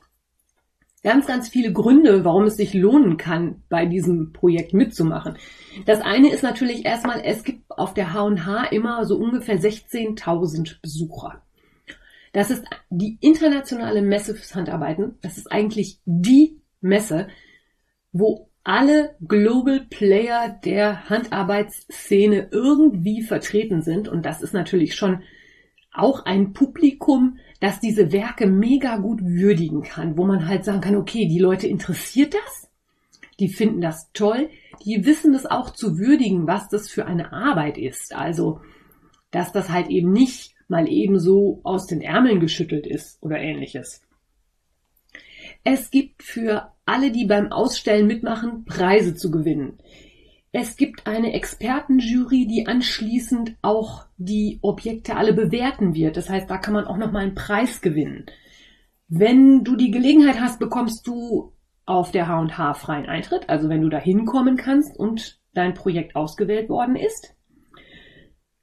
ganz, 1.08 1.26
ganz 1.26 1.48
viele 1.48 1.72
Gründe, 1.72 2.26
warum 2.26 2.44
es 2.48 2.58
sich 2.58 2.74
lohnen 2.74 3.16
kann, 3.16 3.64
bei 3.70 3.86
diesem 3.86 4.34
Projekt 4.34 4.74
mitzumachen. 4.74 5.38
Das 5.86 6.02
eine 6.02 6.34
ist 6.34 6.44
natürlich 6.44 6.84
erstmal, 6.84 7.22
es 7.24 7.46
gibt 7.46 7.64
auf 7.70 7.94
der 7.94 8.14
H&H 8.14 8.66
immer 8.72 9.06
so 9.06 9.16
ungefähr 9.16 9.58
16.000 9.58 10.82
Besucher. 10.82 11.44
Das 12.34 12.52
ist 12.52 12.66
die 12.90 13.18
internationale 13.22 14.02
Messe 14.02 14.36
fürs 14.36 14.54
Handarbeiten. 14.54 15.18
Das 15.22 15.38
ist 15.38 15.50
eigentlich 15.50 16.02
die 16.04 16.60
Messe, 16.82 17.30
wo 18.12 18.50
alle 18.66 19.16
Global 19.26 19.88
Player 19.90 20.60
der 20.66 21.10
Handarbeitsszene 21.10 22.50
irgendwie 22.52 23.22
vertreten 23.22 23.82
sind. 23.82 24.10
Und 24.10 24.26
das 24.26 24.42
ist 24.42 24.54
natürlich 24.54 24.96
schon 24.96 25.24
auch 25.94 26.26
ein 26.26 26.52
Publikum, 26.52 27.38
das 27.60 27.80
diese 27.80 28.12
Werke 28.12 28.48
mega 28.48 28.98
gut 28.98 29.22
würdigen 29.22 29.82
kann, 29.82 30.18
wo 30.18 30.26
man 30.26 30.48
halt 30.48 30.64
sagen 30.64 30.82
kann, 30.82 30.96
okay, 30.96 31.28
die 31.28 31.40
Leute 31.40 31.68
interessiert 31.68 32.34
das, 32.34 32.70
die 33.40 33.50
finden 33.50 33.82
das 33.82 34.12
toll, 34.14 34.50
die 34.86 35.06
wissen 35.06 35.34
es 35.34 35.46
auch 35.46 35.72
zu 35.72 35.98
würdigen, 35.98 36.48
was 36.48 36.70
das 36.70 36.90
für 36.90 37.06
eine 37.06 37.34
Arbeit 37.34 37.78
ist. 37.78 38.16
Also, 38.16 38.62
dass 39.32 39.52
das 39.52 39.70
halt 39.70 39.90
eben 39.90 40.12
nicht 40.12 40.56
mal 40.68 40.88
eben 40.88 41.20
so 41.20 41.62
aus 41.64 41.88
den 41.88 42.02
Ärmeln 42.02 42.40
geschüttelt 42.40 42.86
ist 42.86 43.22
oder 43.22 43.40
ähnliches. 43.40 44.02
Es 45.64 45.92
gibt 45.92 46.24
für 46.24 46.72
alle, 46.86 47.12
die 47.12 47.26
beim 47.26 47.52
Ausstellen 47.52 48.08
mitmachen, 48.08 48.66
Preise 48.66 49.16
zu 49.16 49.32
gewinnen. 49.32 49.78
Es 50.60 50.76
gibt 50.76 51.06
eine 51.06 51.34
Expertenjury, 51.34 52.48
die 52.48 52.66
anschließend 52.66 53.58
auch 53.62 54.08
die 54.18 54.58
Objekte 54.64 55.16
alle 55.16 55.34
bewerten 55.34 55.94
wird. 55.94 56.18
Das 56.18 56.32
heißt, 56.32 56.50
da 56.50 56.58
kann 56.58 56.74
man 56.74 56.86
auch 56.86 56.98
nochmal 56.98 57.22
einen 57.22 57.36
Preis 57.36 57.80
gewinnen. 57.80 58.26
Wenn 59.08 59.64
du 59.64 59.76
die 59.76 59.92
Gelegenheit 59.92 60.42
hast, 60.42 60.58
bekommst 60.58 61.06
du 61.06 61.54
auf 61.86 62.10
der 62.10 62.28
H&H 62.28 62.74
freien 62.74 63.06
Eintritt, 63.06 63.48
also 63.50 63.70
wenn 63.70 63.84
du 63.84 63.90
da 63.90 64.00
hinkommen 64.00 64.58
kannst 64.58 64.98
und 64.98 65.40
dein 65.54 65.76
Projekt 65.76 66.16
ausgewählt 66.16 66.70
worden 66.70 66.96
ist. 66.96 67.36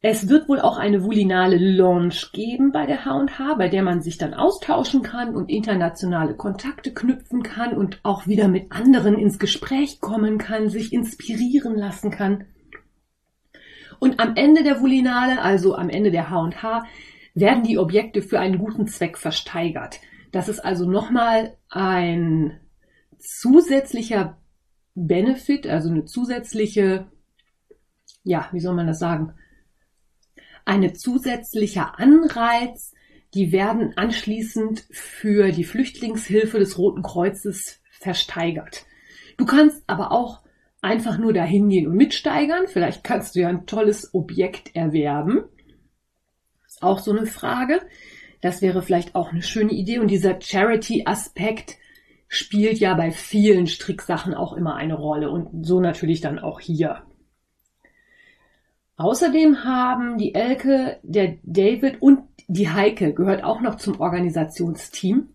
Es 0.07 0.29
wird 0.29 0.51
wohl 0.51 0.61
auch 0.61 0.77
eine 0.77 1.03
Vulinale 1.03 1.57
Launch 1.57 2.31
geben 2.33 2.73
bei 2.73 2.85
der 2.85 3.07
H&H, 3.07 3.55
bei 3.55 3.71
der 3.71 3.83
man 3.83 4.03
sich 4.03 4.19
dann 4.19 4.35
austauschen 4.35 5.01
kann 5.01 5.35
und 5.35 5.49
internationale 5.49 6.35
Kontakte 6.35 6.93
knüpfen 6.93 7.43
kann 7.43 7.75
und 7.75 8.01
auch 8.03 8.27
wieder 8.27 8.49
mit 8.49 8.71
anderen 8.71 9.19
ins 9.19 9.39
Gespräch 9.39 10.03
kommen 10.03 10.37
kann, 10.37 10.69
sich 10.69 10.93
inspirieren 10.93 11.75
lassen 11.75 12.11
kann. 12.11 12.45
Und 13.99 14.21
am 14.21 14.37
Ende 14.37 14.63
der 14.63 14.83
Vulinale, 14.83 15.41
also 15.41 15.75
am 15.75 15.89
Ende 15.89 16.11
der 16.11 16.29
H&H, 16.29 16.85
werden 17.33 17.63
die 17.63 17.79
Objekte 17.79 18.21
für 18.21 18.39
einen 18.39 18.59
guten 18.59 18.87
Zweck 18.87 19.17
versteigert. 19.17 20.01
Das 20.33 20.51
ist 20.51 20.61
also 20.61 20.85
nochmal 20.85 21.57
ein 21.71 22.61
zusätzlicher 23.19 24.37
Benefit, 24.95 25.67
also 25.67 25.89
eine 25.89 26.05
zusätzliche, 26.05 27.07
ja, 28.23 28.51
wie 28.53 28.61
soll 28.61 28.75
man 28.75 28.87
das 28.87 28.99
sagen? 28.99 29.33
Eine 30.65 30.93
zusätzlicher 30.93 31.99
Anreiz. 31.99 32.93
Die 33.35 33.53
werden 33.53 33.95
anschließend 33.97 34.87
für 34.91 35.51
die 35.51 35.65
Flüchtlingshilfe 35.65 36.59
des 36.59 36.79
Roten 36.79 37.03
Kreuzes 37.03 37.81
versteigert. 37.91 38.87
Du 39.37 39.47
kannst 39.47 39.83
aber 39.87 40.13
auch 40.13 40.43
einfach 40.81 41.19
nur 41.19 41.33
dahin 41.33 41.69
gehen 41.69 41.87
und 41.87 41.97
mitsteigern. 41.97 42.67
Vielleicht 42.69 43.03
kannst 43.03 43.35
du 43.35 43.41
ja 43.41 43.49
ein 43.49 43.67
tolles 43.67 44.15
Objekt 44.15 44.77
erwerben. 44.77 45.45
Ist 46.67 46.83
auch 46.83 46.99
so 46.99 47.11
eine 47.11 47.27
Frage. 47.27 47.81
Das 48.41 48.61
wäre 48.61 48.83
vielleicht 48.83 49.15
auch 49.15 49.33
eine 49.33 49.43
schöne 49.43 49.73
Idee. 49.73 49.99
Und 49.99 50.09
dieser 50.09 50.41
Charity-Aspekt 50.41 51.79
spielt 52.29 52.79
ja 52.79 52.95
bei 52.95 53.11
vielen 53.11 53.67
Stricksachen 53.67 54.35
auch 54.35 54.53
immer 54.53 54.75
eine 54.75 54.95
Rolle 54.95 55.31
und 55.31 55.65
so 55.65 55.81
natürlich 55.81 56.21
dann 56.21 56.39
auch 56.39 56.61
hier. 56.61 57.03
Außerdem 58.97 59.65
haben 59.65 60.19
die 60.19 60.35
Elke, 60.35 60.99
der 61.03 61.37
David 61.43 62.01
und 62.01 62.21
die 62.47 62.71
Heike 62.71 63.13
gehört 63.13 63.43
auch 63.43 63.61
noch 63.61 63.77
zum 63.77 64.01
Organisationsteam 64.01 65.29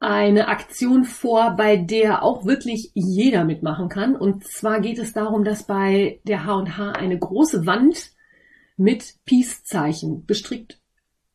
eine 0.00 0.46
Aktion 0.48 1.04
vor, 1.04 1.56
bei 1.56 1.76
der 1.76 2.22
auch 2.22 2.44
wirklich 2.44 2.92
jeder 2.94 3.44
mitmachen 3.44 3.88
kann. 3.88 4.14
Und 4.14 4.46
zwar 4.46 4.80
geht 4.80 4.98
es 4.98 5.12
darum, 5.12 5.44
dass 5.44 5.64
bei 5.64 6.20
der 6.24 6.44
H&H 6.44 6.92
eine 6.92 7.18
große 7.18 7.66
Wand 7.66 8.12
mit 8.76 9.16
Peace-Zeichen 9.24 10.24
bestrickt, 10.24 10.78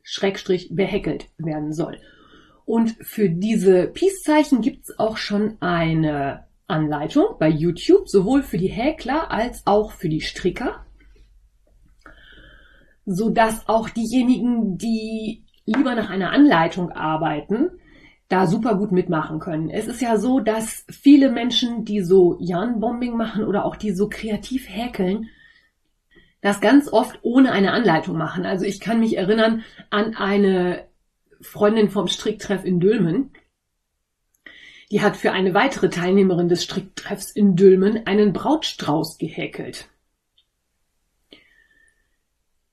schrägstrich 0.02 0.70
behäkelt 0.74 1.28
werden 1.38 1.74
soll. 1.74 2.00
Und 2.66 2.96
für 3.02 3.30
diese 3.30 3.88
Peace-Zeichen 3.88 4.62
gibt 4.62 4.86
es 4.86 4.98
auch 4.98 5.18
schon 5.18 5.58
eine 5.60 6.48
Anleitung 6.74 7.36
bei 7.40 7.48
YouTube, 7.48 8.10
sowohl 8.10 8.44
für 8.44 8.58
die 8.58 8.68
Häkler 8.68 9.32
als 9.32 9.66
auch 9.66 9.92
für 9.92 10.10
die 10.10 10.22
Stricker, 10.22 10.86
so 13.06 13.30
dass 13.30 13.70
auch 13.70 13.90
diejenigen, 13.90 14.78
die 14.78 15.44
lieber 15.66 15.96
nach 15.96 16.10
einer 16.10 16.32
Anleitung 16.32 16.92
arbeiten, 16.92 17.70
da 18.28 18.48
super 18.48 18.76
gut 18.76 18.92
mitmachen 18.92 19.40
können. 19.40 19.70
Es 19.70 19.88
ist 19.88 20.02
ja 20.02 20.18
so, 20.18 20.40
dass 20.40 20.86
viele 20.90 21.32
Menschen, 21.32 21.86
die 21.86 22.02
so 22.02 22.38
Yarnbombing 22.40 23.16
machen 23.16 23.44
oder 23.44 23.66
auch 23.66 23.76
die 23.76 23.92
so 23.92 24.10
kreativ 24.10 24.68
häkeln, 24.68 25.30
das 26.42 26.60
ganz 26.60 26.92
oft 26.92 27.20
ohne 27.22 27.52
eine 27.52 27.72
Anleitung 27.72 28.18
machen. 28.18 28.46
Also 28.46 28.66
ich 28.66 28.80
kann 28.80 29.00
mich 29.00 29.18
erinnern 29.18 29.64
an 29.90 30.16
eine 30.16 30.86
Freundin 31.42 31.90
vom 31.90 32.08
Stricktreff 32.08 32.66
in 32.66 32.80
Dülmen. 32.80 33.32
Die 34.92 35.02
hat 35.02 35.16
für 35.16 35.32
eine 35.32 35.54
weitere 35.54 35.90
Teilnehmerin 35.90 36.50
des 36.50 36.64
Stricktreffs 36.64 37.32
in 37.32 37.56
Dülmen 37.56 38.06
einen 38.06 38.34
Brautstrauß 38.34 39.18
gehäkelt. 39.18 39.90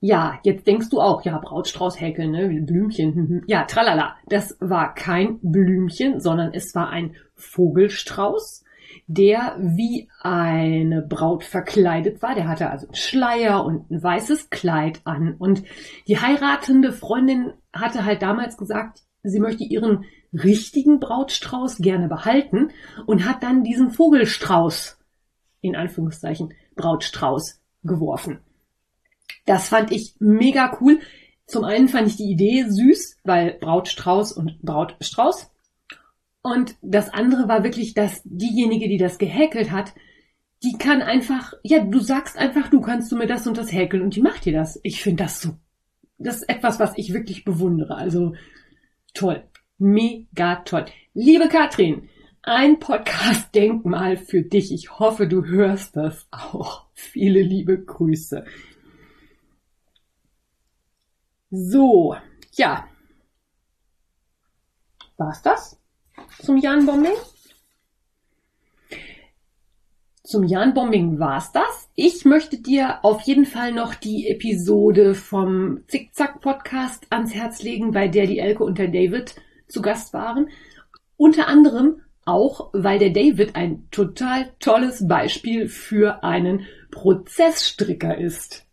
Ja, 0.02 0.38
jetzt 0.44 0.66
denkst 0.66 0.88
du 0.88 1.00
auch, 1.00 1.22
ja, 1.24 1.38
Brautstrauß 1.38 2.00
häkeln, 2.00 2.30
ne, 2.30 2.48
Blümchen. 2.48 3.14
Hm, 3.14 3.28
hm. 3.28 3.42
Ja, 3.46 3.64
tralala. 3.64 4.16
Das 4.26 4.56
war 4.58 4.94
kein 4.94 5.38
Blümchen, 5.42 6.20
sondern 6.20 6.54
es 6.54 6.74
war 6.74 6.88
ein 6.88 7.16
Vogelstrauß, 7.34 8.64
der 9.06 9.56
wie 9.58 10.08
eine 10.20 11.02
Braut 11.02 11.44
verkleidet 11.44 12.22
war. 12.22 12.34
Der 12.34 12.48
hatte 12.48 12.70
also 12.70 12.86
einen 12.86 12.94
Schleier 12.94 13.64
und 13.64 13.90
ein 13.90 14.02
weißes 14.02 14.48
Kleid 14.48 15.02
an. 15.04 15.34
Und 15.38 15.64
die 16.08 16.18
heiratende 16.18 16.92
Freundin 16.92 17.52
hatte 17.70 18.06
halt 18.06 18.22
damals 18.22 18.56
gesagt, 18.56 19.02
sie 19.22 19.38
möchte 19.38 19.64
ihren 19.64 20.04
richtigen 20.32 21.00
Brautstrauß 21.00 21.78
gerne 21.78 22.08
behalten 22.08 22.70
und 23.06 23.24
hat 23.24 23.42
dann 23.42 23.64
diesen 23.64 23.90
Vogelstrauß, 23.90 24.98
in 25.60 25.76
Anführungszeichen, 25.76 26.54
Brautstrauß 26.76 27.60
geworfen. 27.82 28.40
Das 29.46 29.68
fand 29.68 29.90
ich 29.90 30.14
mega 30.18 30.78
cool. 30.80 31.00
Zum 31.46 31.64
einen 31.64 31.88
fand 31.88 32.06
ich 32.06 32.16
die 32.16 32.30
Idee 32.30 32.64
süß, 32.68 33.18
weil 33.24 33.54
Brautstrauß 33.60 34.32
und 34.32 34.62
Brautstrauß. 34.62 35.50
Und 36.42 36.76
das 36.80 37.08
andere 37.08 37.48
war 37.48 37.64
wirklich, 37.64 37.94
dass 37.94 38.22
diejenige, 38.24 38.88
die 38.88 38.98
das 38.98 39.18
gehäkelt 39.18 39.72
hat, 39.72 39.92
die 40.62 40.76
kann 40.78 41.02
einfach, 41.02 41.54
ja, 41.62 41.84
du 41.84 42.00
sagst 42.00 42.36
einfach, 42.36 42.68
du 42.68 42.80
kannst 42.80 43.10
du 43.10 43.16
mir 43.16 43.26
das 43.26 43.46
und 43.46 43.56
das 43.56 43.72
häkeln 43.72 44.02
und 44.02 44.14
die 44.14 44.22
macht 44.22 44.44
dir 44.44 44.52
das. 44.52 44.78
Ich 44.82 45.02
finde 45.02 45.24
das 45.24 45.40
so, 45.40 45.56
das 46.18 46.36
ist 46.36 46.48
etwas, 46.48 46.78
was 46.78 46.96
ich 46.96 47.12
wirklich 47.12 47.44
bewundere. 47.44 47.96
Also 47.96 48.34
toll, 49.14 49.42
mega. 49.80 50.62
Liebe 51.14 51.48
Katrin, 51.48 52.08
ein 52.42 52.78
Podcast-Denkmal 52.78 54.16
für 54.16 54.42
dich. 54.42 54.72
Ich 54.72 54.98
hoffe, 54.98 55.26
du 55.26 55.44
hörst 55.44 55.96
das 55.96 56.28
auch. 56.30 56.86
Viele 56.92 57.42
liebe 57.42 57.82
Grüße. 57.82 58.44
So, 61.50 62.14
ja. 62.52 62.86
War's 65.16 65.42
das 65.42 65.78
zum 66.42 66.56
Jan-Bombing? 66.58 67.16
Zum 70.22 70.44
Jan-Bombing 70.44 71.18
war's 71.18 71.50
das. 71.52 71.90
Ich 71.96 72.24
möchte 72.24 72.58
dir 72.58 73.04
auf 73.04 73.22
jeden 73.22 73.46
Fall 73.46 73.72
noch 73.72 73.94
die 73.94 74.28
Episode 74.28 75.14
vom 75.14 75.82
Zickzack-Podcast 75.88 77.06
ans 77.10 77.34
Herz 77.34 77.62
legen, 77.62 77.90
bei 77.90 78.06
der 78.06 78.26
die 78.26 78.38
Elke 78.38 78.62
und 78.62 78.78
der 78.78 78.88
David 78.88 79.34
zu 79.70 79.82
Gast 79.82 80.12
waren. 80.12 80.48
Unter 81.16 81.48
anderem 81.48 82.02
auch, 82.24 82.70
weil 82.72 82.98
der 82.98 83.10
David 83.10 83.56
ein 83.56 83.88
total 83.90 84.52
tolles 84.60 85.06
Beispiel 85.06 85.68
für 85.68 86.22
einen 86.22 86.66
Prozessstricker 86.90 88.16
ist. 88.16 88.66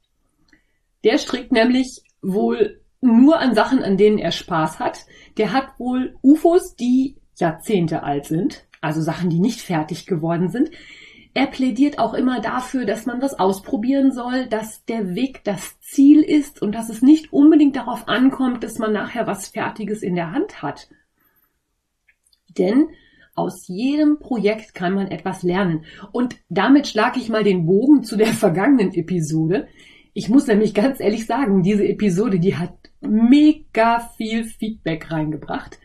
Der 1.04 1.18
strickt 1.18 1.52
nämlich 1.52 2.04
wohl 2.22 2.82
nur 3.02 3.40
an 3.40 3.54
Sachen, 3.54 3.84
an 3.84 3.98
denen 3.98 4.18
er 4.18 4.32
Spaß 4.32 4.80
hat. 4.80 5.06
Der 5.38 5.54
hat 5.54 5.80
wohl 5.80 6.16
UFOs, 6.22 6.76
die 6.76 7.18
Jahrzehnte 7.36 8.04
alt 8.04 8.26
sind, 8.26 8.66
also 8.82 9.02
Sachen, 9.02 9.30
die 9.30 9.40
nicht 9.40 9.62
fertig 9.62 10.06
geworden 10.06 10.50
sind. 10.50 10.72
Er 11.38 11.46
plädiert 11.46 12.00
auch 12.00 12.16
immer 12.16 12.42
dafür, 12.42 12.86
dass 12.86 13.06
man 13.06 13.22
was 13.22 13.38
ausprobieren 13.38 14.12
soll, 14.12 14.48
dass 14.48 14.84
der 14.86 15.14
Weg 15.14 15.44
das 15.44 15.80
Ziel 15.82 16.24
ist 16.24 16.64
und 16.64 16.74
dass 16.74 16.90
es 16.90 17.04
nicht 17.04 17.32
unbedingt 17.32 17.76
darauf 17.76 18.08
ankommt, 18.08 18.64
dass 18.64 18.80
man 18.80 18.92
nachher 18.92 19.28
was 19.28 19.50
Fertiges 19.50 20.02
in 20.02 20.16
der 20.16 20.32
Hand 20.32 20.64
hat. 20.64 20.90
Denn 22.58 22.88
aus 23.36 23.68
jedem 23.68 24.18
Projekt 24.18 24.74
kann 24.74 24.96
man 24.96 25.12
etwas 25.12 25.44
lernen. 25.44 25.86
Und 26.12 26.38
damit 26.50 26.88
schlage 26.88 27.20
ich 27.20 27.30
mal 27.30 27.44
den 27.44 27.68
Bogen 27.68 28.02
zu 28.02 28.16
der 28.18 28.28
vergangenen 28.34 28.92
Episode. 28.96 29.68
Ich 30.16 30.30
muss 30.30 30.48
nämlich 30.48 30.74
ganz 30.74 31.00
ehrlich 31.00 31.28
sagen, 31.28 31.62
diese 31.62 31.88
Episode, 31.88 32.40
die 32.40 32.56
hat 32.56 32.74
mega 33.00 34.00
viel 34.18 34.44
Feedback 34.44 35.12
reingebracht. 35.12 35.78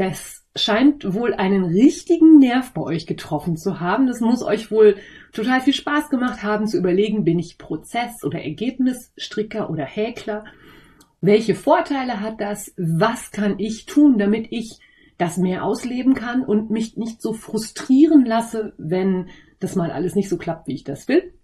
Das 0.00 0.46
scheint 0.56 1.12
wohl 1.12 1.34
einen 1.34 1.62
richtigen 1.62 2.38
Nerv 2.38 2.72
bei 2.72 2.80
euch 2.80 3.06
getroffen 3.06 3.58
zu 3.58 3.80
haben. 3.80 4.06
Das 4.06 4.22
muss 4.22 4.42
euch 4.42 4.70
wohl 4.70 4.96
total 5.34 5.60
viel 5.60 5.74
Spaß 5.74 6.08
gemacht 6.08 6.42
haben 6.42 6.66
zu 6.66 6.78
überlegen, 6.78 7.22
bin 7.22 7.38
ich 7.38 7.58
Prozess- 7.58 8.24
oder 8.24 8.42
Ergebnisstricker 8.42 9.68
oder 9.68 9.84
Häkler? 9.84 10.44
Welche 11.20 11.54
Vorteile 11.54 12.20
hat 12.20 12.40
das? 12.40 12.72
Was 12.78 13.30
kann 13.30 13.58
ich 13.58 13.84
tun, 13.84 14.16
damit 14.16 14.46
ich 14.52 14.78
das 15.18 15.36
mehr 15.36 15.64
ausleben 15.64 16.14
kann 16.14 16.46
und 16.46 16.70
mich 16.70 16.96
nicht 16.96 17.20
so 17.20 17.34
frustrieren 17.34 18.24
lasse, 18.24 18.72
wenn 18.78 19.28
das 19.58 19.76
mal 19.76 19.90
alles 19.90 20.14
nicht 20.14 20.30
so 20.30 20.38
klappt, 20.38 20.66
wie 20.66 20.76
ich 20.76 20.84
das 20.84 21.08
will? 21.08 21.34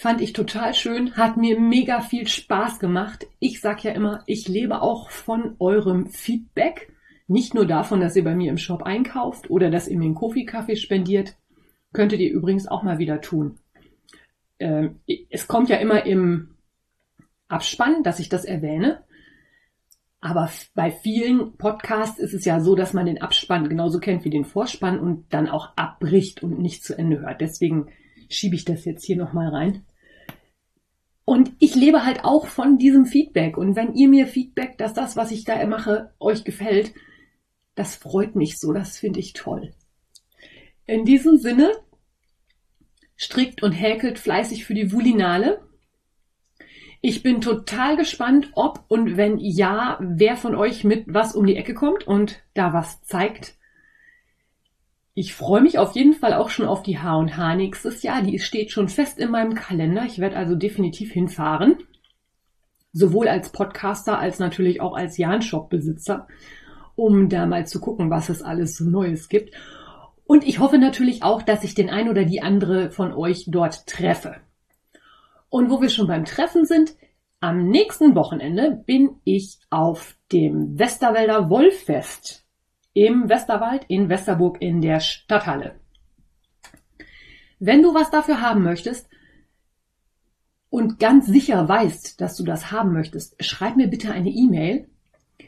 Fand 0.00 0.20
ich 0.20 0.32
total 0.32 0.74
schön, 0.74 1.16
hat 1.16 1.36
mir 1.36 1.58
mega 1.58 2.00
viel 2.00 2.28
Spaß 2.28 2.78
gemacht. 2.78 3.26
Ich 3.40 3.60
sag 3.60 3.82
ja 3.82 3.90
immer, 3.90 4.22
ich 4.26 4.46
lebe 4.46 4.80
auch 4.80 5.10
von 5.10 5.56
eurem 5.58 6.06
Feedback. 6.06 6.92
Nicht 7.26 7.52
nur 7.52 7.66
davon, 7.66 8.00
dass 8.00 8.14
ihr 8.14 8.22
bei 8.22 8.36
mir 8.36 8.48
im 8.48 8.58
Shop 8.58 8.84
einkauft 8.84 9.50
oder 9.50 9.72
dass 9.72 9.88
ihr 9.88 9.98
mir 9.98 10.04
einen 10.04 10.14
Kofi-Kaffee 10.14 10.76
spendiert. 10.76 11.34
Könntet 11.92 12.20
ihr 12.20 12.30
übrigens 12.30 12.68
auch 12.68 12.84
mal 12.84 12.98
wieder 12.98 13.20
tun. 13.20 13.58
Ähm, 14.60 15.00
es 15.30 15.48
kommt 15.48 15.68
ja 15.68 15.78
immer 15.78 16.06
im 16.06 16.54
Abspann, 17.48 18.04
dass 18.04 18.20
ich 18.20 18.28
das 18.28 18.44
erwähne. 18.44 19.02
Aber 20.20 20.48
bei 20.76 20.92
vielen 20.92 21.56
Podcasts 21.56 22.20
ist 22.20 22.34
es 22.34 22.44
ja 22.44 22.60
so, 22.60 22.76
dass 22.76 22.92
man 22.92 23.06
den 23.06 23.20
Abspann 23.20 23.68
genauso 23.68 23.98
kennt 23.98 24.24
wie 24.24 24.30
den 24.30 24.44
Vorspann 24.44 25.00
und 25.00 25.34
dann 25.34 25.48
auch 25.48 25.76
abbricht 25.76 26.44
und 26.44 26.60
nicht 26.60 26.84
zu 26.84 26.96
Ende 26.96 27.18
hört. 27.18 27.40
Deswegen 27.40 27.88
schiebe 28.28 28.54
ich 28.54 28.64
das 28.64 28.84
jetzt 28.84 29.04
hier 29.04 29.16
nochmal 29.16 29.48
rein. 29.48 29.84
Und 31.24 31.52
ich 31.58 31.74
lebe 31.74 32.06
halt 32.06 32.24
auch 32.24 32.46
von 32.46 32.78
diesem 32.78 33.04
Feedback. 33.04 33.58
Und 33.58 33.76
wenn 33.76 33.94
ihr 33.94 34.08
mir 34.08 34.26
Feedback, 34.26 34.78
dass 34.78 34.94
das, 34.94 35.14
was 35.14 35.30
ich 35.30 35.44
da 35.44 35.64
mache, 35.66 36.14
euch 36.18 36.42
gefällt, 36.42 36.94
das 37.74 37.96
freut 37.96 38.34
mich 38.34 38.58
so. 38.58 38.72
Das 38.72 38.98
finde 38.98 39.20
ich 39.20 39.34
toll. 39.34 39.74
In 40.86 41.04
diesem 41.04 41.36
Sinne, 41.36 41.72
strickt 43.14 43.62
und 43.62 43.72
häkelt 43.72 44.18
fleißig 44.18 44.64
für 44.64 44.72
die 44.72 44.90
Vulinale. 44.90 45.60
Ich 47.02 47.22
bin 47.22 47.42
total 47.42 47.96
gespannt, 47.96 48.50
ob 48.54 48.84
und 48.88 49.18
wenn 49.18 49.36
ja, 49.38 49.98
wer 50.00 50.36
von 50.36 50.54
euch 50.54 50.82
mit 50.82 51.04
was 51.08 51.34
um 51.34 51.46
die 51.46 51.56
Ecke 51.56 51.74
kommt 51.74 52.06
und 52.06 52.42
da 52.54 52.72
was 52.72 53.02
zeigt. 53.02 53.57
Ich 55.20 55.34
freue 55.34 55.62
mich 55.62 55.78
auf 55.78 55.96
jeden 55.96 56.12
Fall 56.12 56.32
auch 56.32 56.48
schon 56.48 56.68
auf 56.68 56.84
die 56.84 57.00
H&H 57.00 57.56
nächstes 57.56 58.04
Jahr. 58.04 58.22
Die 58.22 58.38
steht 58.38 58.70
schon 58.70 58.88
fest 58.88 59.18
in 59.18 59.32
meinem 59.32 59.54
Kalender. 59.54 60.04
Ich 60.04 60.20
werde 60.20 60.36
also 60.36 60.54
definitiv 60.54 61.10
hinfahren. 61.10 61.78
Sowohl 62.92 63.26
als 63.26 63.50
Podcaster 63.50 64.16
als 64.16 64.38
natürlich 64.38 64.80
auch 64.80 64.94
als 64.94 65.18
Jahn-Shop-Besitzer, 65.18 66.28
um 66.94 67.28
da 67.28 67.46
mal 67.46 67.66
zu 67.66 67.80
gucken, 67.80 68.10
was 68.10 68.28
es 68.28 68.42
alles 68.42 68.76
so 68.76 68.84
Neues 68.84 69.28
gibt. 69.28 69.56
Und 70.22 70.46
ich 70.46 70.60
hoffe 70.60 70.78
natürlich 70.78 71.24
auch, 71.24 71.42
dass 71.42 71.64
ich 71.64 71.74
den 71.74 71.90
ein 71.90 72.08
oder 72.08 72.24
die 72.24 72.40
andere 72.40 72.92
von 72.92 73.12
euch 73.12 73.46
dort 73.48 73.88
treffe. 73.88 74.36
Und 75.48 75.68
wo 75.68 75.80
wir 75.82 75.88
schon 75.88 76.06
beim 76.06 76.26
Treffen 76.26 76.64
sind, 76.64 76.94
am 77.40 77.66
nächsten 77.66 78.14
Wochenende 78.14 78.84
bin 78.86 79.16
ich 79.24 79.58
auf 79.68 80.14
dem 80.30 80.78
Westerwälder 80.78 81.50
Wollfest 81.50 82.47
im 82.94 83.28
Westerwald 83.28 83.84
in 83.88 84.08
Westerburg 84.08 84.60
in 84.60 84.80
der 84.80 85.00
Stadthalle. 85.00 85.76
Wenn 87.58 87.82
du 87.82 87.94
was 87.94 88.10
dafür 88.10 88.40
haben 88.40 88.62
möchtest 88.62 89.08
und 90.70 90.98
ganz 90.98 91.26
sicher 91.26 91.68
weißt, 91.68 92.20
dass 92.20 92.36
du 92.36 92.44
das 92.44 92.70
haben 92.70 92.92
möchtest, 92.92 93.42
schreib 93.44 93.76
mir 93.76 93.88
bitte 93.88 94.12
eine 94.12 94.30
E-Mail, 94.30 94.88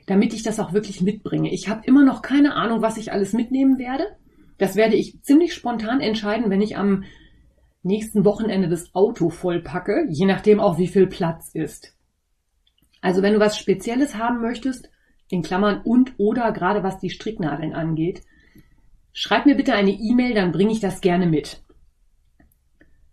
damit 0.07 0.35
ich 0.35 0.43
das 0.43 0.59
auch 0.59 0.73
wirklich 0.73 1.01
mitbringe. 1.01 1.53
Ich 1.53 1.69
habe 1.69 1.83
immer 1.85 2.05
noch 2.05 2.23
keine 2.23 2.55
Ahnung, 2.55 2.83
was 2.83 2.97
ich 2.97 3.13
alles 3.13 3.33
mitnehmen 3.33 3.79
werde. 3.79 4.05
Das 4.59 4.77
werde 4.77 4.97
ich 4.97 5.23
ziemlich 5.23 5.55
spontan 5.55 6.01
entscheiden, 6.01 6.51
wenn 6.51 6.61
ich 6.61 6.77
am 6.77 7.05
nächsten 7.83 8.25
Wochenende 8.25 8.69
das 8.69 8.95
Auto 8.95 9.31
vollpacke, 9.31 10.07
je 10.11 10.27
nachdem 10.27 10.61
auch 10.61 10.79
wie 10.79 10.89
viel 10.89 11.07
Platz 11.07 11.51
ist. 11.55 11.97
Also 13.01 13.23
wenn 13.23 13.35
du 13.35 13.41
was 13.41 13.57
Spezielles 13.59 14.17
haben 14.17 14.41
möchtest, 14.41 14.91
in 15.31 15.43
Klammern 15.43 15.81
und 15.83 16.15
oder 16.19 16.53
gerade 16.53 16.83
was 16.83 16.99
die 16.99 17.11
Stricknadeln 17.11 17.73
angeht, 17.73 18.23
schreib 19.13 19.47
mir 19.47 19.55
bitte 19.55 19.73
eine 19.75 19.93
E-Mail, 19.93 20.35
dann 20.35 20.53
bringe 20.53 20.73
ich 20.73 20.81
das 20.81 21.01
gerne 21.01 21.27
mit. 21.27 21.63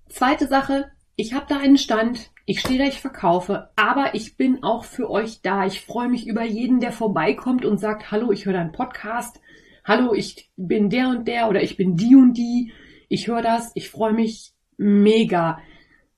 Zweite 0.10 0.48
Sache, 0.48 0.92
ich 1.16 1.34
habe 1.34 1.46
da 1.48 1.58
einen 1.58 1.78
Stand, 1.78 2.32
ich 2.46 2.60
stehe 2.60 2.80
da, 2.80 2.86
ich 2.86 3.02
verkaufe, 3.02 3.70
aber 3.76 4.16
ich 4.16 4.38
bin 4.38 4.64
auch 4.64 4.86
für 4.86 5.10
euch 5.10 5.42
da. 5.42 5.66
Ich 5.66 5.82
freue 5.82 6.10
mich 6.10 6.28
über 6.28 6.44
jeden, 6.44 6.80
der 6.80 6.92
vorbeikommt 6.92 7.66
und 7.66 7.78
sagt, 7.78 8.12
hallo, 8.12 8.32
ich 8.32 8.46
höre 8.46 8.54
deinen 8.54 8.72
Podcast. 8.72 9.42
Hallo, 9.84 10.14
ich 10.14 10.50
bin 10.56 10.90
der 10.90 11.10
und 11.10 11.28
der 11.28 11.50
oder 11.50 11.62
ich 11.62 11.78
bin 11.78 11.96
die 11.96 12.16
und 12.16 12.34
die, 12.34 12.72
ich 13.10 13.28
höre 13.28 13.42
das, 13.42 13.72
ich 13.76 13.90
freue 13.90 14.14
mich 14.14 14.54
mega, 14.78 15.60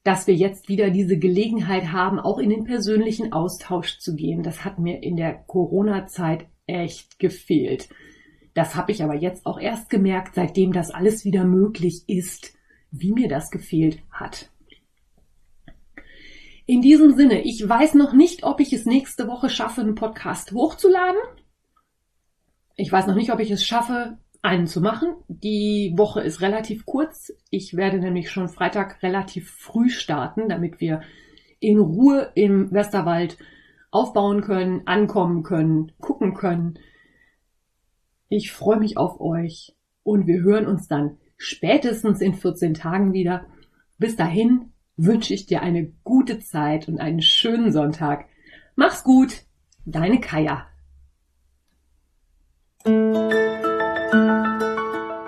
dass 0.10 0.26
wir 0.26 0.34
jetzt 0.34 0.69
wieder 0.69 0.89
diese 0.89 1.19
Gelegenheit 1.19 1.91
haben, 1.91 2.17
auch 2.19 2.39
in 2.39 2.50
den 2.50 2.63
persönlichen 2.63 3.32
Austausch 3.32 4.00
zu 4.00 4.15
gehen. 4.15 4.41
Das 4.41 4.65
hat 4.65 4.80
mir 4.80 5.04
in 5.04 5.15
der 5.15 5.36
Corona-Zeit 5.36 6.48
echt 6.65 7.19
gefehlt. 7.19 7.89
Das 8.56 8.74
habe 8.74 8.91
ich 8.91 9.04
aber 9.04 9.13
jetzt 9.13 9.45
auch 9.45 9.60
erst 9.60 9.91
gemerkt, 9.91 10.34
seitdem 10.34 10.74
das 10.74 10.89
alles 10.89 11.26
wieder 11.26 11.45
möglich 11.45 12.06
ist, 12.08 12.56
wie 12.89 13.12
mir 13.12 13.28
das 13.28 13.52
gefehlt 13.52 14.00
hat. 14.10 14.50
In 16.65 16.82
diesem 16.82 17.15
Sinne, 17.15 17.43
ich 17.43 17.69
weiß 17.69 17.93
noch 17.93 18.13
nicht, 18.13 18.43
ob 18.43 18.62
ich 18.62 18.74
es 18.74 18.88
nächste 18.88 19.28
Woche 19.28 19.52
schaffe, 19.52 19.82
einen 19.82 19.93
Podcast 19.93 20.54
hochzuladen. 20.54 21.22
Ich 22.76 22.91
weiß 22.91 23.06
noch 23.06 23.15
nicht, 23.15 23.32
ob 23.32 23.39
ich 23.39 23.52
es 23.52 23.63
schaffe, 23.63 24.17
einen 24.41 24.67
zu 24.67 24.82
machen. 24.82 25.15
Die 25.28 25.93
Woche 25.97 26.21
ist 26.21 26.41
relativ 26.41 26.86
kurz. 26.86 27.34
Ich 27.49 27.75
werde 27.75 27.99
nämlich 27.99 28.32
schon 28.32 28.49
Freitag 28.49 29.04
relativ 29.04 29.52
früh 29.52 29.89
starten, 29.89 30.49
damit 30.49 30.80
wir 30.80 31.02
in 31.60 31.80
Ruhe 31.80 32.32
im 32.36 32.71
Westerwald 32.71 33.38
aufbauen 33.91 34.41
können, 34.41 34.84
ankommen 34.86 35.43
können, 35.43 35.91
gucken 35.99 36.34
können. 36.34 36.80
Ich 38.30 38.52
freue 38.52 38.80
mich 38.80 38.97
auf 38.97 39.19
euch 39.19 39.75
und 40.04 40.28
wir 40.28 40.41
hören 40.41 40.67
uns 40.67 40.88
dann 40.88 41.17
spätestens 41.38 42.21
in 42.21 42.34
14 42.34 42.75
Tagen 42.75 43.13
wieder. 43.13 43.47
Bis 43.97 44.15
dahin 44.15 44.71
wünsche 44.95 45.34
ich 45.34 45.47
dir 45.47 45.62
eine 45.62 45.91
gute 46.04 46.39
Zeit 46.39 46.88
und 46.88 46.99
einen 46.99 47.21
schönen 47.21 47.71
Sonntag. 47.71 48.25
Mach's 48.75 49.04
gut, 49.04 49.43
deine 49.86 50.19
Kaya. 50.21 50.67